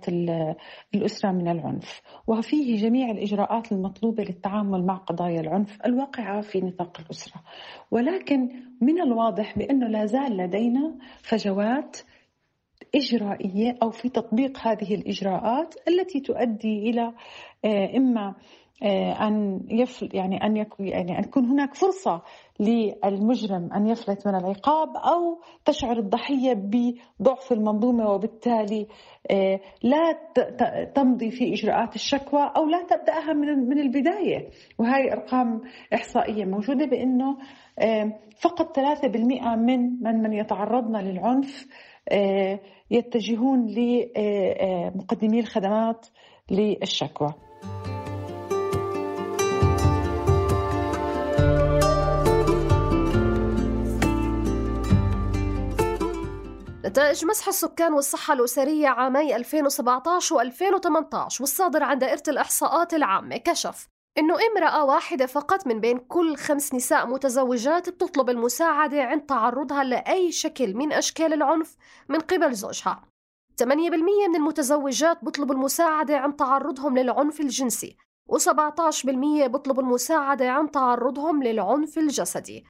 الأسرة 0.94 1.32
من 1.32 1.48
العنف 1.48 2.02
وفيه 2.26 2.76
جميع 2.76 3.10
الإجراءات 3.10 3.72
المطلوبة 3.72 4.22
للتعامل 4.24 4.86
مع 4.86 4.96
قضايا 4.96 5.40
العنف 5.40 5.78
الواقعة 5.86 6.40
في 6.40 6.60
نطاق 6.60 7.00
الأسرة 7.00 7.42
ولكن 7.90 8.48
من 8.80 9.00
الواضح 9.00 9.58
بأنه 9.58 9.88
لا 9.88 10.06
زال 10.06 10.36
لدينا 10.36 10.94
فجوات 11.22 11.96
إجرائية 12.94 13.76
أو 13.82 13.90
في 13.90 14.08
تطبيق 14.08 14.58
هذه 14.66 14.94
الإجراءات 14.94 15.74
التي 15.88 16.20
تؤدي 16.20 16.90
إلى 16.90 17.12
آه، 17.64 17.96
إما 17.96 18.34
آه، 18.82 19.28
أن 19.28 19.60
يفل 19.70 20.08
يعني 20.14 20.44
أن 20.44 20.56
يكون 20.56 20.86
يعني 20.86 21.18
أن 21.18 21.22
تكون 21.22 21.44
هناك 21.44 21.74
فرصة 21.74 22.22
للمجرم 22.60 23.72
أن 23.72 23.86
يفلت 23.86 24.26
من 24.26 24.34
العقاب 24.34 24.88
أو 24.96 25.40
تشعر 25.64 25.98
الضحية 25.98 26.52
بضعف 26.54 27.52
المنظومة 27.52 28.10
وبالتالي 28.10 28.86
آه، 29.30 29.60
لا 29.82 30.18
تمضي 30.94 31.30
في 31.30 31.52
إجراءات 31.54 31.94
الشكوى 31.94 32.50
أو 32.56 32.66
لا 32.66 32.82
تبدأها 32.82 33.32
من 33.32 33.68
من 33.68 33.78
البداية. 33.78 34.48
وهي 34.78 35.12
أرقام 35.12 35.60
إحصائية 35.94 36.44
موجودة 36.44 36.86
بأنه 36.86 37.36
فقط 38.40 38.76
3% 38.76 39.56
من 39.56 40.02
من 40.02 40.22
من 40.22 40.32
يتعرضن 40.32 40.96
للعنف 40.96 41.66
يتجهون 42.90 43.66
لمقدمي 43.66 45.40
الخدمات 45.40 46.06
للشكوى. 46.50 47.34
نتائج 56.84 57.24
مسح 57.24 57.48
السكان 57.48 57.92
والصحة 57.92 58.34
الأسرية 58.34 58.88
عامي 58.88 59.36
2017 59.36 60.36
و2018 60.36 61.40
والصادر 61.40 61.82
عن 61.82 61.98
دائرة 61.98 62.22
الإحصاءات 62.28 62.94
العامة 62.94 63.36
كشف. 63.36 63.93
إنه 64.18 64.36
امرأة 64.52 64.84
واحدة 64.84 65.26
فقط 65.26 65.66
من 65.66 65.80
بين 65.80 65.98
كل 65.98 66.36
خمس 66.36 66.74
نساء 66.74 67.06
متزوجات 67.06 67.88
بتطلب 67.88 68.30
المساعدة 68.30 69.02
عند 69.02 69.22
تعرضها 69.22 69.84
لأي 69.84 70.32
شكل 70.32 70.74
من 70.74 70.92
أشكال 70.92 71.32
العنف 71.32 71.76
من 72.08 72.18
قبل 72.18 72.54
زوجها. 72.54 73.02
8% 73.62 73.66
من 74.28 74.36
المتزوجات 74.36 75.24
بيطلبوا 75.24 75.54
المساعدة 75.54 76.18
عن 76.18 76.36
تعرضهم 76.36 76.98
للعنف 76.98 77.40
الجنسي 77.40 77.96
و17% 78.32 79.06
بيطلبوا 79.46 79.82
المساعدة 79.82 80.50
عن 80.50 80.70
تعرضهم 80.70 81.42
للعنف 81.42 81.98
الجسدي. 81.98 82.64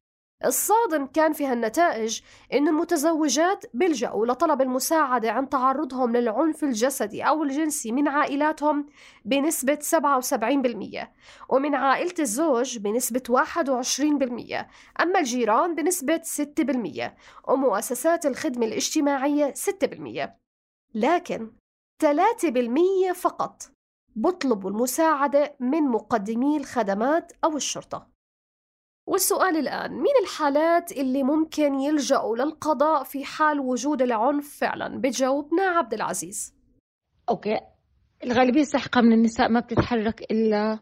الصادم 0.45 1.07
كان 1.07 1.33
في 1.33 1.47
هالنتائج 1.47 2.21
إن 2.53 2.69
المتزوجات 2.69 3.65
بيلجأوا 3.75 4.27
لطلب 4.27 4.63
المساعدة 4.63 5.33
عن 5.33 5.49
تعرضهم 5.49 6.17
للعنف 6.17 6.65
الجسدي 6.65 7.23
أو 7.23 7.43
الجنسي 7.43 7.93
من 7.93 8.09
عائلاتهم 8.09 8.87
بنسبة 9.25 9.79
77% 11.05 11.07
ومن 11.49 11.75
عائلة 11.75 12.15
الزوج 12.19 12.79
بنسبة 12.79 13.23
21% 13.31 15.03
أما 15.03 15.19
الجيران 15.19 15.75
بنسبة 15.75 16.21
6% 17.47 17.49
ومؤسسات 17.49 18.27
الخدمة 18.27 18.67
الاجتماعية 18.67 19.55
6% 20.25 20.29
لكن 20.95 21.53
3% 22.03 23.13
فقط 23.15 23.63
بطلبوا 24.17 24.71
المساعدة 24.71 25.57
من 25.61 25.83
مقدمي 25.83 26.57
الخدمات 26.57 27.33
أو 27.45 27.57
الشرطة. 27.57 28.14
والسؤال 29.07 29.57
الآن 29.57 29.93
مين 29.93 30.15
الحالات 30.23 30.93
اللي 30.93 31.23
ممكن 31.23 31.75
يلجأوا 31.75 32.37
للقضاء 32.37 33.05
في 33.05 33.25
حال 33.25 33.61
وجود 33.61 34.03
العنف 34.03 34.59
فعلا؟ 34.61 35.01
بتجاوبنا 35.01 35.63
عبد 35.63 35.95
العزيز. 35.95 36.55
أوكي. 37.31 37.61
الغالبية 38.25 38.61
الساحقة 38.61 39.01
من 39.01 39.13
النساء 39.13 39.49
ما 39.49 39.61
بتتحرك 39.61 40.31
إلا 40.31 40.79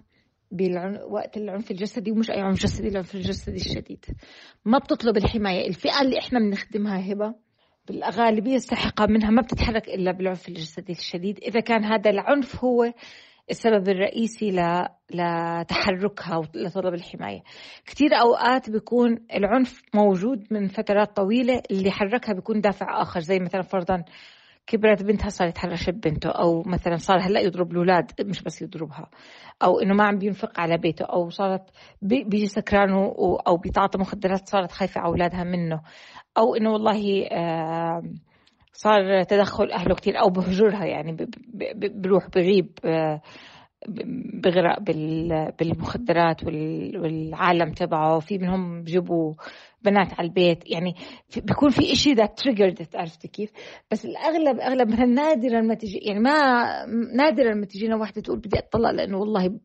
وقت 1.11 1.37
العنف 1.37 1.71
الجسدي 1.71 2.11
ومش 2.11 2.31
أي 2.31 2.41
عنف 2.41 2.59
جسدي 2.59 2.89
العنف 2.89 3.15
الجسدي 3.15 3.57
الشديد. 3.57 4.05
ما 4.65 4.79
بتطلب 4.79 5.17
الحماية. 5.17 5.69
الفئة 5.69 6.01
اللي 6.03 6.19
إحنا 6.19 6.39
بنخدمها 6.39 7.13
هبة. 7.13 7.35
بالغالبية 7.89 8.57
الساحقة 8.57 9.07
منها 9.07 9.31
ما 9.31 9.43
بتتحرك 9.43 9.89
إلا 9.89 10.13
بالعنف 10.13 10.49
الجسدي 10.49 10.93
الشديد. 10.93 11.39
إذا 11.39 11.61
كان 11.61 11.85
هذا 11.85 12.11
العنف 12.11 12.65
هو 12.65 12.93
السبب 13.53 13.89
الرئيسي 13.89 14.51
لتحركها 15.15 16.37
ولطلب 16.37 16.95
الحماية. 16.95 17.43
كثير 17.87 18.15
أوقات 18.15 18.71
بيكون 18.71 19.19
العنف 19.35 19.83
موجود 19.95 20.47
من 20.51 20.69
فترات 20.69 21.17
طويلة 21.17 21.63
اللي 21.71 21.91
حركها 21.91 22.33
بيكون 22.33 22.61
دافع 22.61 23.03
آخر 23.03 23.21
زي 23.21 23.39
مثلا 23.39 23.63
فرضا 23.63 24.05
كبرت 24.67 25.03
بنتها 25.03 25.29
صار 25.29 25.49
يتحرش 25.49 25.91
ببنته 25.91 26.31
أو 26.31 26.63
مثلا 26.67 26.97
صار 26.97 27.21
هلأ 27.21 27.41
يضرب 27.41 27.71
الأولاد 27.71 28.11
مش 28.21 28.43
بس 28.43 28.63
يضربها 28.63 29.11
أو 29.63 29.81
إنه 29.81 29.95
ما 29.95 30.05
عم 30.05 30.19
بينفق 30.19 30.61
على 30.61 30.79
بيته 30.79 31.05
أو 31.05 31.31
صارت 31.31 31.71
بيجي 32.03 32.47
سكران 32.47 32.91
أو 33.47 33.57
بيتعاطى 33.57 33.99
مخدرات 33.99 34.49
صارت 34.49 34.73
خايفة 34.73 35.01
على 35.01 35.09
أولادها 35.09 35.45
منه 35.45 35.83
أو 36.39 36.55
إنه 36.55 36.71
والله 36.71 37.27
صار 38.73 39.23
تدخل 39.23 39.71
أهله 39.71 39.95
كثير 39.95 40.21
أو 40.21 40.31
بهجرها 40.31 40.85
يعني 40.85 41.17
بروح 41.95 42.29
بغيب 42.29 42.79
بغرق 44.43 44.79
بالمخدرات 45.59 46.45
والعالم 46.45 47.73
تبعه. 47.73 48.19
في 48.19 48.39
منهم 48.39 48.83
بجيبوا 48.83 49.35
بنات 49.83 50.13
على 50.19 50.29
البيت. 50.29 50.71
يعني 50.71 50.95
بيكون 51.37 51.71
في 51.71 51.93
إشي 51.93 52.13
ذات 52.13 52.39
تريجرد 52.39 52.89
عرفتي 52.95 53.29
كيف؟ 53.29 53.51
بس 53.91 54.05
الأغلب 54.05 54.61
أغلب 54.61 54.89
نادرا 54.91 55.61
ما 55.61 55.75
تجي 55.75 55.99
يعني 55.99 56.21
ما 56.21 56.87
نادرا 57.17 57.55
ما 57.55 57.67
تجينا 57.67 57.97
واحدة 57.97 58.21
تقول 58.23 58.39
بدي 58.39 58.59
أطلق 58.59 58.91
لأنه 58.91 59.19
والله 59.19 59.61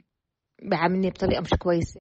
بعاملني 0.63 1.09
بطريقة 1.09 1.41
مش 1.41 1.49
كويسة. 1.49 1.99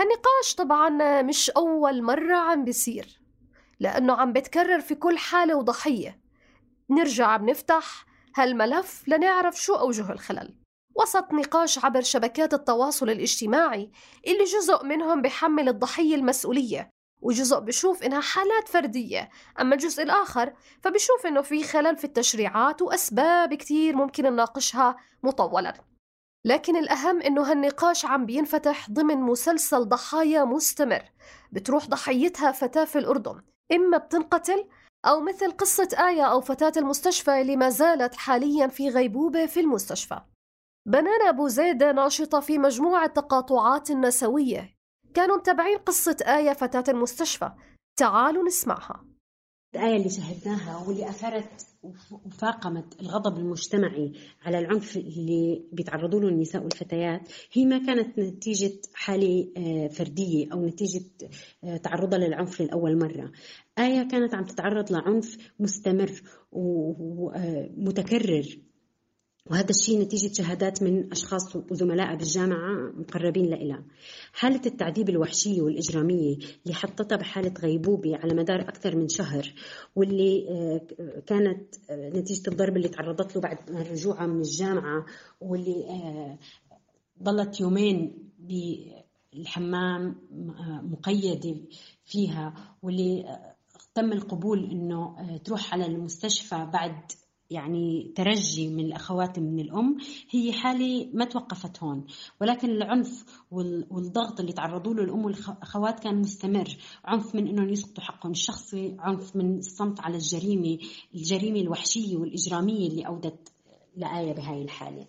هالنقاش 0.00 0.54
طبعا 0.58 1.22
مش 1.22 1.50
أول 1.50 2.02
مرة 2.02 2.36
عم 2.36 2.64
بيصير. 2.64 3.21
لأنه 3.82 4.12
عم 4.12 4.32
بتكرر 4.32 4.80
في 4.80 4.94
كل 4.94 5.18
حالة 5.18 5.56
وضحية. 5.56 6.20
نرجع 6.90 7.36
بنفتح 7.36 8.04
هالملف 8.36 9.08
لنعرف 9.08 9.62
شو 9.62 9.74
أوجه 9.74 10.12
الخلل. 10.12 10.54
وسط 10.94 11.32
نقاش 11.32 11.84
عبر 11.84 12.00
شبكات 12.00 12.54
التواصل 12.54 13.10
الاجتماعي 13.10 13.90
اللي 14.26 14.44
جزء 14.44 14.84
منهم 14.84 15.22
بحمل 15.22 15.68
الضحية 15.68 16.14
المسؤولية 16.14 16.90
وجزء 17.22 17.58
بشوف 17.58 18.02
إنها 18.02 18.20
حالات 18.20 18.68
فردية. 18.68 19.30
أما 19.60 19.74
الجزء 19.74 20.02
الآخر 20.02 20.52
فبشوف 20.82 21.26
إنه 21.26 21.42
في 21.42 21.62
خلل 21.62 21.96
في 21.96 22.04
التشريعات 22.04 22.82
وأسباب 22.82 23.54
كتير 23.54 23.96
ممكن 23.96 24.24
نناقشها 24.24 24.96
مطولا. 25.22 25.74
لكن 26.44 26.76
الأهم 26.76 27.22
إنه 27.22 27.50
هالنقاش 27.50 28.04
عم 28.04 28.26
بينفتح 28.26 28.90
ضمن 28.90 29.16
مسلسل 29.16 29.88
ضحايا 29.88 30.44
مستمر 30.44 31.02
بتروح 31.52 31.86
ضحيتها 31.86 32.52
فتاة 32.52 32.84
في 32.84 32.98
الأردن. 32.98 33.42
إما 33.72 33.98
بتنقتل 33.98 34.68
أو 35.06 35.20
مثل 35.20 35.50
قصة 35.50 35.88
آية 36.08 36.22
أو 36.22 36.40
فتاة 36.40 36.72
المستشفى 36.76 37.40
اللي 37.40 37.56
ما 37.56 37.68
زالت 37.68 38.14
حاليا 38.14 38.66
في 38.66 38.88
غيبوبة 38.88 39.46
في 39.46 39.60
المستشفى. 39.60 40.20
بنان 40.88 41.26
أبو 41.28 41.48
زيدة 41.48 41.92
ناشطة 41.92 42.40
في 42.40 42.58
مجموعة 42.58 43.06
تقاطعات 43.06 43.90
نسوية. 43.90 44.74
كانوا 45.14 45.36
متابعين 45.36 45.78
قصة 45.78 46.16
آية 46.26 46.52
فتاة 46.52 46.84
المستشفى. 46.88 47.52
تعالوا 47.98 48.44
نسمعها. 48.44 49.11
الآية 49.74 49.96
اللي 49.96 50.10
شاهدناها 50.10 50.86
واللي 50.86 51.08
أثارت 51.08 51.66
وفاقمت 52.12 53.00
الغضب 53.00 53.38
المجتمعي 53.38 54.12
على 54.42 54.58
العنف 54.58 54.96
اللي 54.96 55.64
بيتعرضوا 55.72 56.20
له 56.20 56.28
النساء 56.28 56.62
والفتيات 56.62 57.28
هي 57.52 57.64
ما 57.64 57.86
كانت 57.86 58.18
نتيجة 58.18 58.72
حالة 58.94 59.48
آه، 59.56 59.88
فردية 59.88 60.52
أو 60.52 60.66
نتيجة 60.66 61.04
آه، 61.64 61.76
تعرضها 61.76 62.18
للعنف 62.18 62.60
لأول 62.60 62.98
مرة. 62.98 63.32
آية 63.78 64.08
كانت 64.08 64.34
عم 64.34 64.44
تتعرض 64.44 64.92
لعنف 64.92 65.52
مستمر 65.60 66.22
ومتكرر 66.52 68.58
وهذا 69.50 69.70
الشيء 69.70 70.00
نتيجة 70.00 70.32
شهادات 70.32 70.82
من 70.82 71.12
أشخاص 71.12 71.56
وزملاء 71.56 72.16
بالجامعة 72.16 72.92
مقربين 72.94 73.46
لإلها. 73.46 73.84
حالة 74.32 74.60
التعذيب 74.66 75.08
الوحشية 75.08 75.62
والإجرامية 75.62 76.36
اللي 76.36 76.74
حطتها 76.74 77.16
بحالة 77.16 77.54
غيبوبة 77.62 78.16
على 78.16 78.34
مدار 78.34 78.60
أكثر 78.60 78.96
من 78.96 79.08
شهر 79.08 79.52
واللي 79.96 80.48
آه، 80.50 81.20
كانت 81.26 81.74
آه، 81.90 82.08
نتيجة 82.08 82.48
الضرب 82.50 82.76
اللي 82.76 82.88
تعرضت 82.88 83.36
له 83.36 83.42
بعد 83.42 83.58
رجوعها 83.70 84.26
من 84.26 84.40
الجامعة 84.40 85.06
واللي 85.40 85.86
آه، 85.88 86.38
ظلت 87.22 87.60
يومين 87.60 88.28
بالحمام 88.38 90.16
مقيدة 90.82 91.56
فيها 92.04 92.76
واللي 92.82 93.38
تم 93.94 94.12
القبول 94.12 94.70
إنه 94.70 95.16
تروح 95.44 95.74
على 95.74 95.86
المستشفى 95.86 96.68
بعد 96.72 97.12
يعني 97.52 98.12
ترجي 98.16 98.68
من 98.68 98.84
الأخوات 98.84 99.38
من 99.38 99.60
الأم 99.60 99.96
هي 100.30 100.52
حالة 100.52 101.10
ما 101.14 101.24
توقفت 101.24 101.82
هون. 101.82 102.06
ولكن 102.40 102.70
العنف 102.70 103.24
والضغط 103.90 104.40
اللي 104.40 104.52
تعرضوا 104.52 104.94
له 104.94 105.02
الأم 105.02 105.24
والأخوات 105.24 106.00
كان 106.00 106.20
مستمر. 106.20 106.76
عنف 107.04 107.34
من 107.34 107.48
أنهم 107.48 107.68
يسقطوا 107.68 108.04
حقهم 108.04 108.32
الشخصي 108.32 108.96
عنف 108.98 109.36
من 109.36 109.58
الصمت 109.58 110.00
على 110.00 110.16
الجريمة 110.16 110.78
الجريمة 111.14 111.60
الوحشية 111.60 112.16
والإجرامية 112.16 112.88
اللي 112.88 113.06
أودت 113.06 113.52
لآية 113.96 114.32
بهاي 114.32 114.62
الحالة. 114.62 115.06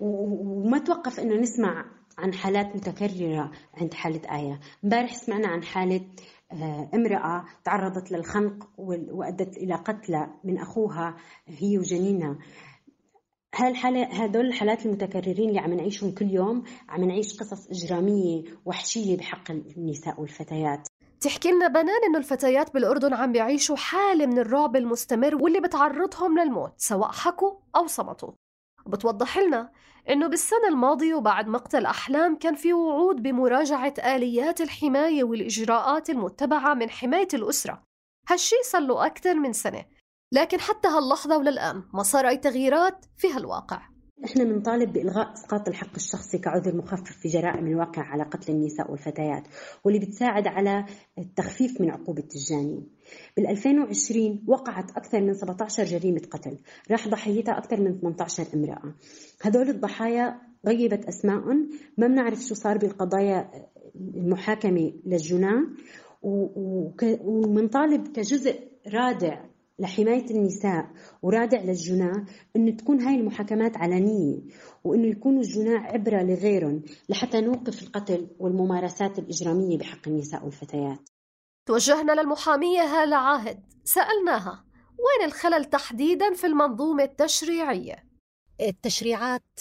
وما 0.00 0.78
توقف 0.78 1.20
أنه 1.20 1.34
نسمع 1.34 1.84
عن 2.18 2.34
حالات 2.34 2.76
متكررة 2.76 3.50
عند 3.74 3.94
حالة 3.94 4.36
آية. 4.38 4.60
امبارح 4.84 5.14
سمعنا 5.14 5.48
عن 5.48 5.62
حالة 5.62 6.00
امرأة 6.94 7.44
تعرضت 7.64 8.12
للخنق 8.12 8.68
وأدت 8.78 9.56
إلى 9.56 9.74
قتلى 9.74 10.30
من 10.44 10.58
أخوها 10.58 11.16
هي 11.46 11.78
وجنينها 11.78 12.38
هدول 13.54 14.46
الحالات 14.46 14.86
المتكررين 14.86 15.48
اللي 15.48 15.60
عم 15.60 15.72
نعيشهم 15.74 16.10
كل 16.14 16.30
يوم 16.30 16.62
عم 16.88 17.04
نعيش 17.04 17.40
قصص 17.40 17.70
إجرامية 17.70 18.44
وحشية 18.64 19.16
بحق 19.16 19.50
النساء 19.50 20.20
والفتيات. 20.20 20.88
تحكي 21.20 21.50
لنا 21.50 21.68
بنان 21.68 22.04
إنه 22.08 22.18
الفتيات 22.18 22.74
بالأردن 22.74 23.14
عم 23.14 23.32
بيعيشوا 23.32 23.76
حالة 23.76 24.26
من 24.26 24.38
الرعب 24.38 24.76
المستمر 24.76 25.34
واللي 25.42 25.60
بتعرضهم 25.60 26.38
للموت 26.38 26.72
سواء 26.76 27.10
حكوا 27.12 27.52
أو 27.76 27.86
صمتوا. 27.86 28.32
وبتوضح 28.88 29.38
لنا 29.38 29.70
إنه 30.10 30.26
بالسنة 30.26 30.68
الماضية 30.68 31.14
وبعد 31.14 31.48
مقتل 31.48 31.86
أحلام 31.86 32.36
كان 32.36 32.54
في 32.54 32.72
وعود 32.72 33.22
بمراجعة 33.22 33.94
آليات 33.98 34.60
الحماية 34.60 35.24
والإجراءات 35.24 36.10
المتبعة 36.10 36.74
من 36.74 36.90
حماية 36.90 37.28
الأسرة 37.34 37.82
هالشي 38.28 38.56
صار 38.64 38.82
له 38.82 39.06
أكثر 39.06 39.34
من 39.34 39.52
سنة 39.52 39.84
لكن 40.32 40.60
حتى 40.60 40.88
هاللحظة 40.88 41.38
وللآن 41.38 41.82
ما 41.94 42.02
صار 42.02 42.28
أي 42.28 42.36
تغييرات 42.36 43.04
في 43.16 43.32
هالواقع 43.32 43.80
إحنا 44.24 44.44
بنطالب 44.44 44.92
بإلغاء 44.92 45.32
إسقاط 45.32 45.68
الحق 45.68 45.94
الشخصي 45.96 46.38
كعذر 46.38 46.76
مخفف 46.76 47.16
في 47.16 47.28
جرائم 47.28 47.66
الواقع 47.66 48.02
على 48.02 48.22
قتل 48.22 48.52
النساء 48.52 48.90
والفتيات 48.90 49.42
واللي 49.84 49.98
بتساعد 49.98 50.46
على 50.46 50.84
التخفيف 51.18 51.80
من 51.80 51.90
عقوبة 51.90 52.28
الجاني. 52.34 52.88
بال 53.36 53.46
2020 53.46 54.44
وقعت 54.46 54.90
أكثر 54.90 55.20
من 55.20 55.34
17 55.34 55.84
جريمة 55.84 56.22
قتل، 56.30 56.58
راح 56.90 57.08
ضحيتها 57.08 57.58
أكثر 57.58 57.80
من 57.80 58.00
18 58.00 58.46
امرأة. 58.54 58.94
هذول 59.42 59.68
الضحايا 59.68 60.40
غيبت 60.66 61.04
اسمائهم، 61.04 61.68
ما 61.98 62.06
بنعرف 62.06 62.40
شو 62.40 62.54
صار 62.54 62.78
بالقضايا 62.78 63.50
المحاكمة 63.96 64.92
للجناه 65.06 65.62
ومنطالب 67.24 68.08
كجزء 68.08 68.68
رادع 68.86 69.44
لحماية 69.78 70.30
النساء 70.30 70.90
ورادع 71.22 71.62
للجناة 71.62 72.24
أنه 72.56 72.70
تكون 72.70 73.00
هاي 73.00 73.14
المحاكمات 73.14 73.76
علنية 73.76 74.40
وأنه 74.84 75.06
يكونوا 75.06 75.40
الجناة 75.40 75.78
عبرة 75.78 76.22
لغيرهم 76.22 76.82
لحتى 77.08 77.40
نوقف 77.40 77.82
القتل 77.82 78.26
والممارسات 78.38 79.18
الإجرامية 79.18 79.78
بحق 79.78 80.08
النساء 80.08 80.44
والفتيات. 80.44 81.08
توجهنا 81.68 82.12
للمحامية 82.12 82.80
هالة 82.80 83.16
عاهد. 83.16 83.60
سألناها 83.84 84.64
وين 84.98 85.28
الخلل 85.28 85.64
تحديدا 85.64 86.34
في 86.34 86.46
المنظومة 86.46 87.02
التشريعية؟ 87.02 88.04
التشريعات 88.60 89.60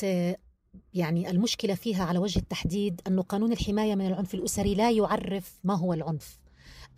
يعني 0.94 1.30
المشكلة 1.30 1.76
فيها 1.76 2.06
على 2.06 2.20
وجه 2.20 2.40
التحديد 2.40 3.02
أنه 3.08 3.22
قانون 3.22 3.52
الحماية 3.52 3.96
من 3.96 4.08
العنف 4.08 4.34
الأسري 4.34 4.76
لا 4.76 4.92
يعرف 4.92 5.60
ما 5.64 5.78
هو 5.78 5.94
العنف 5.94 6.40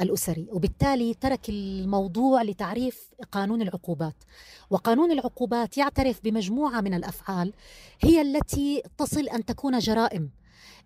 الأسري 0.01 0.47
وبالتالي 0.51 1.13
ترك 1.13 1.49
الموضوع 1.49 2.41
لتعريف 2.41 3.09
قانون 3.31 3.61
العقوبات. 3.61 4.23
وقانون 4.69 5.11
العقوبات 5.11 5.77
يعترف 5.77 6.23
بمجموعة 6.23 6.81
من 6.81 6.93
الأفعال 6.93 7.53
هي 8.01 8.21
التي 8.21 8.83
تصل 8.97 9.27
أن 9.27 9.45
تكون 9.45 9.79
جرائم. 9.79 10.29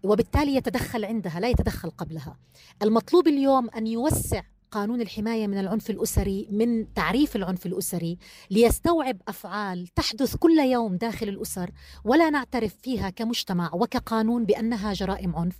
وبالتالي 0.03 0.55
يتدخل 0.55 1.05
عندها 1.05 1.39
لا 1.39 1.49
يتدخل 1.49 1.89
قبلها. 1.89 2.37
المطلوب 2.81 3.27
اليوم 3.27 3.69
أن 3.69 3.87
يوسع 3.87 4.43
قانون 4.73 5.01
الحماية 5.01 5.47
من 5.47 5.57
العنف 5.57 5.89
الأسري 5.89 6.47
من 6.51 6.93
تعريف 6.93 7.35
العنف 7.35 7.65
الأسري 7.65 8.17
ليستوعب 8.51 9.17
أفعال 9.27 9.87
تحدث 9.87 10.35
كل 10.35 10.59
يوم 10.59 10.95
داخل 10.95 11.29
الأسر 11.29 11.71
ولا 12.03 12.29
نعترف 12.29 12.75
فيها 12.81 13.09
كمجتمع 13.09 13.71
وكقانون 13.73 14.45
بأنها 14.45 14.93
جرائم 14.93 15.35
عنف 15.35 15.55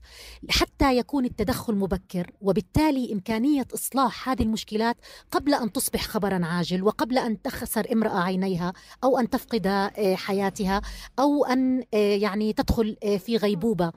حتى 0.50 0.98
يكون 0.98 1.26
التدخل 1.26 1.76
مبكر 1.76 2.32
وبالتالي 2.42 3.14
إمكانية 3.14 3.68
إصلاح 3.74 4.30
هذه 4.30 4.44
المشكلات 4.44 4.98
قبل 5.32 5.54
أن 5.54 5.72
تصبح 5.72 6.02
خبرا 6.02 6.46
عاجل 6.46 6.84
وقبل 6.84 7.18
أن 7.18 7.42
تخسر 7.42 7.88
امرأة 7.92 8.20
عينيها 8.20 8.74
أو 9.04 9.20
أن 9.20 9.30
تفقد 9.30 9.68
آه، 9.68 10.16
حياتها 10.16 10.82
أو 11.20 11.46
أن 11.46 11.84
آه، 11.94 11.98
يعني 11.98 12.54
تدخل 12.54 12.98
آه، 13.04 13.18
في 13.18 13.38
غيبوبة 13.38 13.92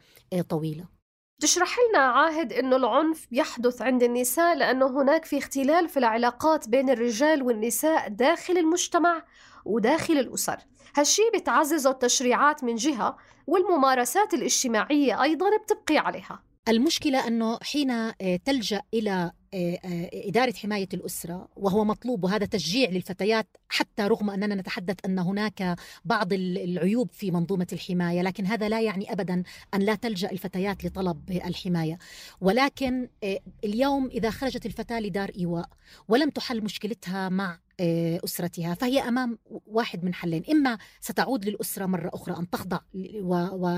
طويلة. 0.49 0.96
تشرح 1.41 1.77
لنا 1.89 1.99
عاهد 1.99 2.53
إنه 2.53 2.77
العنف 2.77 3.27
بيحدث 3.31 3.83
عند 3.83 4.03
النساء 4.03 4.55
لأنه 4.57 4.87
هناك 4.87 5.25
في 5.25 5.39
اختلال 5.39 5.89
في 5.89 5.97
العلاقات 5.97 6.69
بين 6.69 6.91
الرجال 6.91 7.43
والنساء 7.43 8.09
داخل 8.09 8.59
المجتمع 8.59 9.23
وداخل 9.65 10.15
الأسر. 10.19 10.57
هالشي 10.97 11.23
بتعززه 11.35 11.91
التشريعات 11.91 12.65
من 12.65 12.75
جهة 12.75 13.17
والممارسات 13.47 14.35
الاجتماعية 14.35 15.23
أيضا 15.23 15.47
بتبقي 15.57 15.99
عليها. 15.99 16.43
المشكلة 16.69 17.27
أنه 17.27 17.59
حين 17.63 18.17
تلجأ 18.45 18.83
إلى 18.95 19.33
آه، 19.55 19.79
آه، 19.85 20.11
إدارة 20.15 20.53
حماية 20.53 20.89
الأسرة 20.95 21.49
وهو 21.57 21.85
مطلوب 21.85 22.25
وهذا 22.25 22.47
تشجيع 22.47 22.91
للفتيات 22.91 23.47
حتى 23.69 24.03
رغم 24.03 24.31
أننا 24.31 24.55
نتحدث 24.55 24.97
أن 25.05 25.19
هناك 25.19 25.77
بعض 26.05 26.33
العيوب 26.33 27.11
في 27.13 27.31
منظومة 27.31 27.67
الحماية 27.73 28.23
لكن 28.23 28.47
هذا 28.47 28.69
لا 28.69 28.81
يعني 28.81 29.13
أبدا 29.13 29.43
أن 29.75 29.81
لا 29.81 29.95
تلجأ 29.95 30.31
الفتيات 30.31 30.85
لطلب 30.85 31.31
الحماية. 31.31 31.99
ولكن 32.41 33.09
آه، 33.25 33.39
اليوم 33.65 34.07
إذا 34.07 34.31
خرجت 34.31 34.67
الفتاة 34.67 35.01
لدار 35.01 35.31
إيواء 35.39 35.69
ولم 36.09 36.31
تحل 36.31 36.65
مشكلتها 36.65 37.29
مع 37.29 37.59
أسرتها. 37.81 38.75
فهي 38.75 39.01
أمام 39.01 39.39
واحد 39.67 40.05
من 40.05 40.15
حلين. 40.15 40.45
إما 40.51 40.79
ستعود 41.01 41.45
للأسرة 41.45 41.87
مرة 41.87 42.11
أخرى 42.15 42.37
أن 42.37 42.51
تخضع 42.51 42.81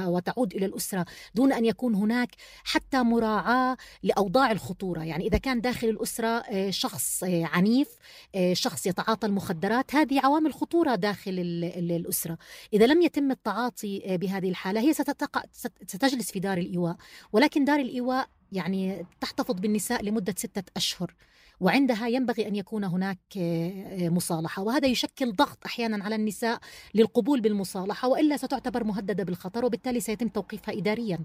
وتعود 0.07 0.55
إلى 0.55 0.67
الأسرة 0.67 1.07
دون 1.35 1.53
أن 1.53 1.65
يكون 1.65 1.95
هناك 1.95 2.31
حتى 2.65 3.03
مراعاة 3.03 3.77
لأوضاع 4.03 4.53
الخطورة. 4.53 5.05
يعني 5.05 5.27
إذا 5.27 5.39
كان 5.39 5.61
داخل 5.61 5.89
الأسرة 5.89 6.29
آه، 6.29 6.71
شخص 6.71 7.25
آه، 7.25 7.45
عنيف 7.45 7.89
آه، 8.35 8.55
شخص 8.55 8.87
يتعاطى 8.87 9.27
المخدرات 9.27 9.95
هذه 9.95 10.21
عوامل 10.21 10.55
خطورة 10.55 10.95
داخل 10.95 11.33
الأسرة. 11.77 12.39
إذا 12.73 12.87
لم 12.87 13.03
يتم 13.03 13.31
التعاطي 13.31 14.17
بهذه 14.17 14.49
الحالة 14.49 14.81
هي 14.81 14.93
ستتق... 14.93 15.43
ستجلس 15.87 16.31
في 16.31 16.41
دار 16.41 16.59
الإيواء. 16.59 16.97
ولكن 17.33 17.65
دار 17.65 17.81
الإيواء 17.81 18.29
يعني 18.53 19.07
تحتفظ 19.21 19.55
بالنساء 19.55 20.03
لمدة 20.03 20.35
ستة 20.39 20.63
أشهر. 20.77 21.15
وعندها 21.61 22.09
ينبغي 22.09 22.49
أن 22.49 22.57
يكون 22.57 22.85
هناك 22.85 23.19
مصالحة. 24.01 24.63
وهذا 24.63 24.87
يشكل 24.89 25.33
ضغط 25.33 25.59
أحيانا 25.67 26.05
على 26.05 26.15
النساء 26.15 26.59
للقبول 26.95 27.41
بالمصالحة 27.41 28.09
وإلا 28.09 28.37
ستعتبر 28.37 28.85
مهددة 28.85 29.25
بالخطر 29.25 29.65
وبالتالي 29.65 30.01
سيتم 30.01 30.29
توقيفها 30.29 30.79
اداريا 30.79 31.19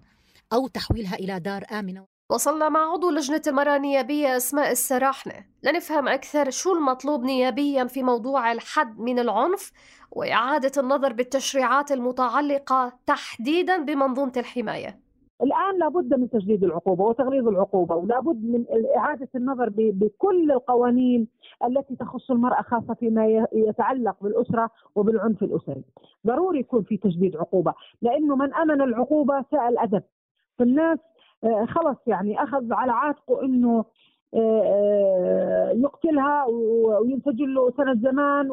أو 0.54 0.68
تحويلها 0.68 1.16
إلى 1.16 1.40
دار 1.40 1.66
آمنة. 1.72 2.06
وصلنا 2.30 2.70
مع 2.70 2.92
عضو 2.92 3.10
لجنة 3.10 3.42
المرأة 3.48 3.76
النيابية 3.76 4.38
أسماء 4.38 4.72
السراحنة. 4.72 5.46
لنفهم 5.64 6.08
أكثر 6.08 6.50
شو 6.50 6.76
المطلوب 6.76 7.24
نيابيا 7.24 7.86
في 7.86 8.04
موضوع 8.04 8.52
الحد 8.52 9.00
من 9.00 9.20
العنف 9.20 9.72
وإعادة 10.12 10.82
النظر 10.82 11.14
بالتشريعات 11.14 11.92
المتعلقة 11.92 13.00
تحديدا 13.06 13.78
بمنظومة 13.78 14.34
الحماية. 14.38 15.03
الآن 15.42 15.80
لابد 15.80 16.14
من 16.20 16.30
تجديد 16.30 16.64
العقوبة 16.64 17.04
وتغليظ 17.04 17.48
العقوبة 17.48 17.96
ولابد 17.96 18.44
من 18.44 18.66
إعادة 18.98 19.30
النظر 19.36 19.70
بكل 19.78 20.52
القوانين 20.52 21.28
التي 21.66 21.96
تخص 21.96 22.32
المرأة 22.32 22.62
خاصة 22.62 22.94
فيما 22.94 23.48
يتعلق 23.54 24.16
بالأسرة 24.22 24.70
وبالعنف 24.96 25.44
الأسري. 25.44 25.84
ضروري 26.28 26.60
يكون 26.60 26.84
في 26.84 26.98
تجديد 26.98 27.36
عقوبة 27.38 27.74
لأنه 28.02 28.36
من 28.36 28.54
أمن 28.54 28.82
العقوبة 28.82 29.46
ساء 29.52 29.70
الادب. 29.70 30.04
فالناس 30.60 31.00
آه، 31.44 31.66
خلص 31.66 31.98
يعني 32.08 32.44
أخذ 32.44 32.74
على 32.74 32.92
عاتقه 32.92 33.42
آه، 33.44 33.86
يقتلها 35.76 36.46
وينسجل 36.46 37.54
له 37.54 37.72
سنة 37.72 37.94
زمان 37.94 38.50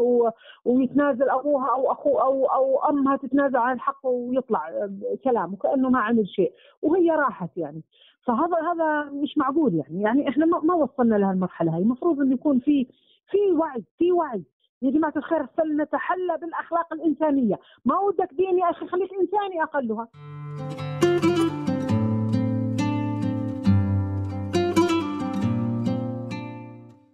ويتنازل 0.65 1.31
أبوها 1.31 1.71
أو 1.71 1.93
أخوه 1.93 2.23
أو 2.23 2.47
أو 2.47 2.79
أمها 2.89 3.17
تتنازل 3.17 3.57
عن 3.57 3.75
الحق 3.75 4.07
ويطلع 4.07 4.89
كلام 5.25 5.53
وكأنه 5.53 5.91
ما 5.91 6.01
عمل 6.01 6.29
شيء. 6.29 6.53
وهي 6.83 7.11
راحت 7.11 7.57
يعني. 7.57 7.83
فهذا 8.25 8.57
هذا 8.73 9.11
مش 9.11 9.39
معقول 9.39 9.75
يعني. 9.75 10.03
يعني 10.03 10.29
إحنا 10.29 10.47
ما 10.47 10.75
وصلنا 10.75 11.15
لهالمرحلة 11.15 11.75
هاي. 11.75 11.83
المفروض 11.83 12.21
انه 12.21 12.35
يكون 12.35 12.59
في 12.59 12.87
في 13.31 13.53
وعي 13.59 13.85
في 13.99 14.13
وعي. 14.13 14.45
يا 14.83 14.91
جماعة 14.91 15.13
الخير 15.17 15.47
فلنتحلى 15.47 16.39
بالأخلاق 16.41 16.93
الإنسانية. 16.93 17.59
ما 17.85 17.99
ودك 17.99 18.35
ديني 18.35 18.61
يا 18.61 18.71
أخي 18.71 18.87
خليك 18.87 19.11
إنساني 19.21 19.63
أقلها. 19.63 20.09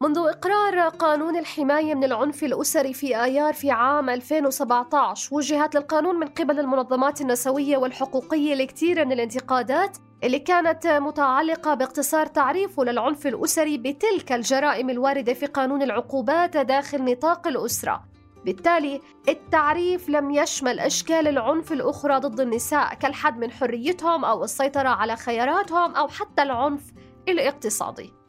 منذ 0.06 0.18
إقرار 0.18 0.88
قانون 0.88 1.36
الحماية 1.36 1.94
من 1.94 2.04
العنف 2.04 2.44
الأسري 2.44 2.94
في 2.94 3.22
آيار 3.24 3.54
في 3.54 3.70
عام 3.70 4.10
2017 4.10 5.34
وجهت 5.34 5.74
للقانون 5.74 6.16
من 6.16 6.26
قبل 6.26 6.60
المنظمات 6.60 7.20
النسوية 7.20 7.76
والحقوقية 7.76 8.54
لكثير 8.54 9.04
من 9.04 9.12
الانتقادات 9.12 9.98
اللي 10.24 10.38
كانت 10.38 10.86
متعلقة 10.86 11.74
باقتصار 11.74 12.26
تعريفه 12.26 12.84
للعنف 12.84 13.26
الأسري 13.26 13.78
بتلك 13.78 14.32
الجرائم 14.32 14.90
الواردة 14.90 15.34
في 15.34 15.46
قانون 15.46 15.82
العقوبات 15.82 16.56
داخل 16.56 17.04
نطاق 17.04 17.48
الأسرة. 17.48 18.04
بالتالي 18.44 19.00
التعريف 19.28 20.08
لم 20.08 20.30
يشمل 20.30 20.80
أشكال 20.80 21.28
العنف 21.28 21.72
الأخرى 21.72 22.18
ضد 22.18 22.40
النساء 22.40 22.94
كالحد 22.94 23.38
من 23.38 23.50
حريتهم 23.50 24.24
أو 24.24 24.44
السيطرة 24.44 24.88
على 24.88 25.16
خياراتهم 25.16 25.94
أو 25.94 26.08
حتى 26.08 26.42
العنف 26.42 26.82
الاقتصادي. 27.28 28.25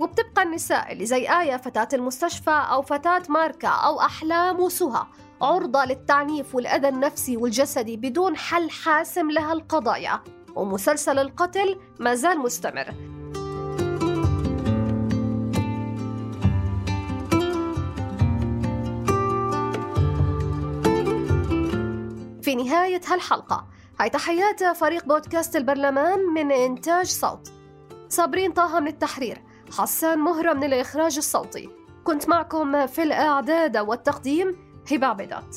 وبتبقى 0.00 0.42
النساء 0.42 0.92
اللي 0.92 1.06
زي 1.06 1.28
آية 1.40 1.56
فتاة 1.56 1.88
المستشفى 1.92 2.50
أو 2.70 2.82
فتاة 2.82 3.22
ماركة 3.28 3.68
أو 3.68 4.00
أحلام 4.00 4.60
وسهى 4.60 5.06
عرضة 5.42 5.84
للتعنيف 5.84 6.54
والأذى 6.54 6.88
النفسي 6.88 7.36
والجسدي 7.36 7.96
بدون 7.96 8.36
حل 8.36 8.70
حاسم 8.70 9.30
لها 9.30 9.52
القضايا. 9.52 10.20
ومسلسل 10.54 11.18
القتل 11.18 11.80
ما 12.00 12.14
زال 12.14 12.38
مستمر. 12.38 12.94
في 22.42 22.54
نهاية 22.54 23.00
هالحلقة. 23.06 23.66
هاي 24.00 24.10
تحيات 24.10 24.64
فريق 24.64 25.04
بودكاست 25.04 25.56
البرلمان 25.56 26.18
من 26.20 26.52
إنتاج 26.52 27.06
صوت. 27.06 27.52
صابرين 28.08 28.52
طه 28.52 28.80
من 28.80 28.88
التحرير. 28.88 29.45
حسان 29.72 30.18
مهرة 30.18 30.52
من 30.52 30.64
الإخراج 30.64 31.16
الصوتي. 31.16 31.68
كنت 32.04 32.28
معكم 32.28 32.86
في 32.86 33.02
الإعداد 33.02 33.76
والتقديم 33.76 34.56
هبة 34.92 35.06
عبيدات. 35.06 35.56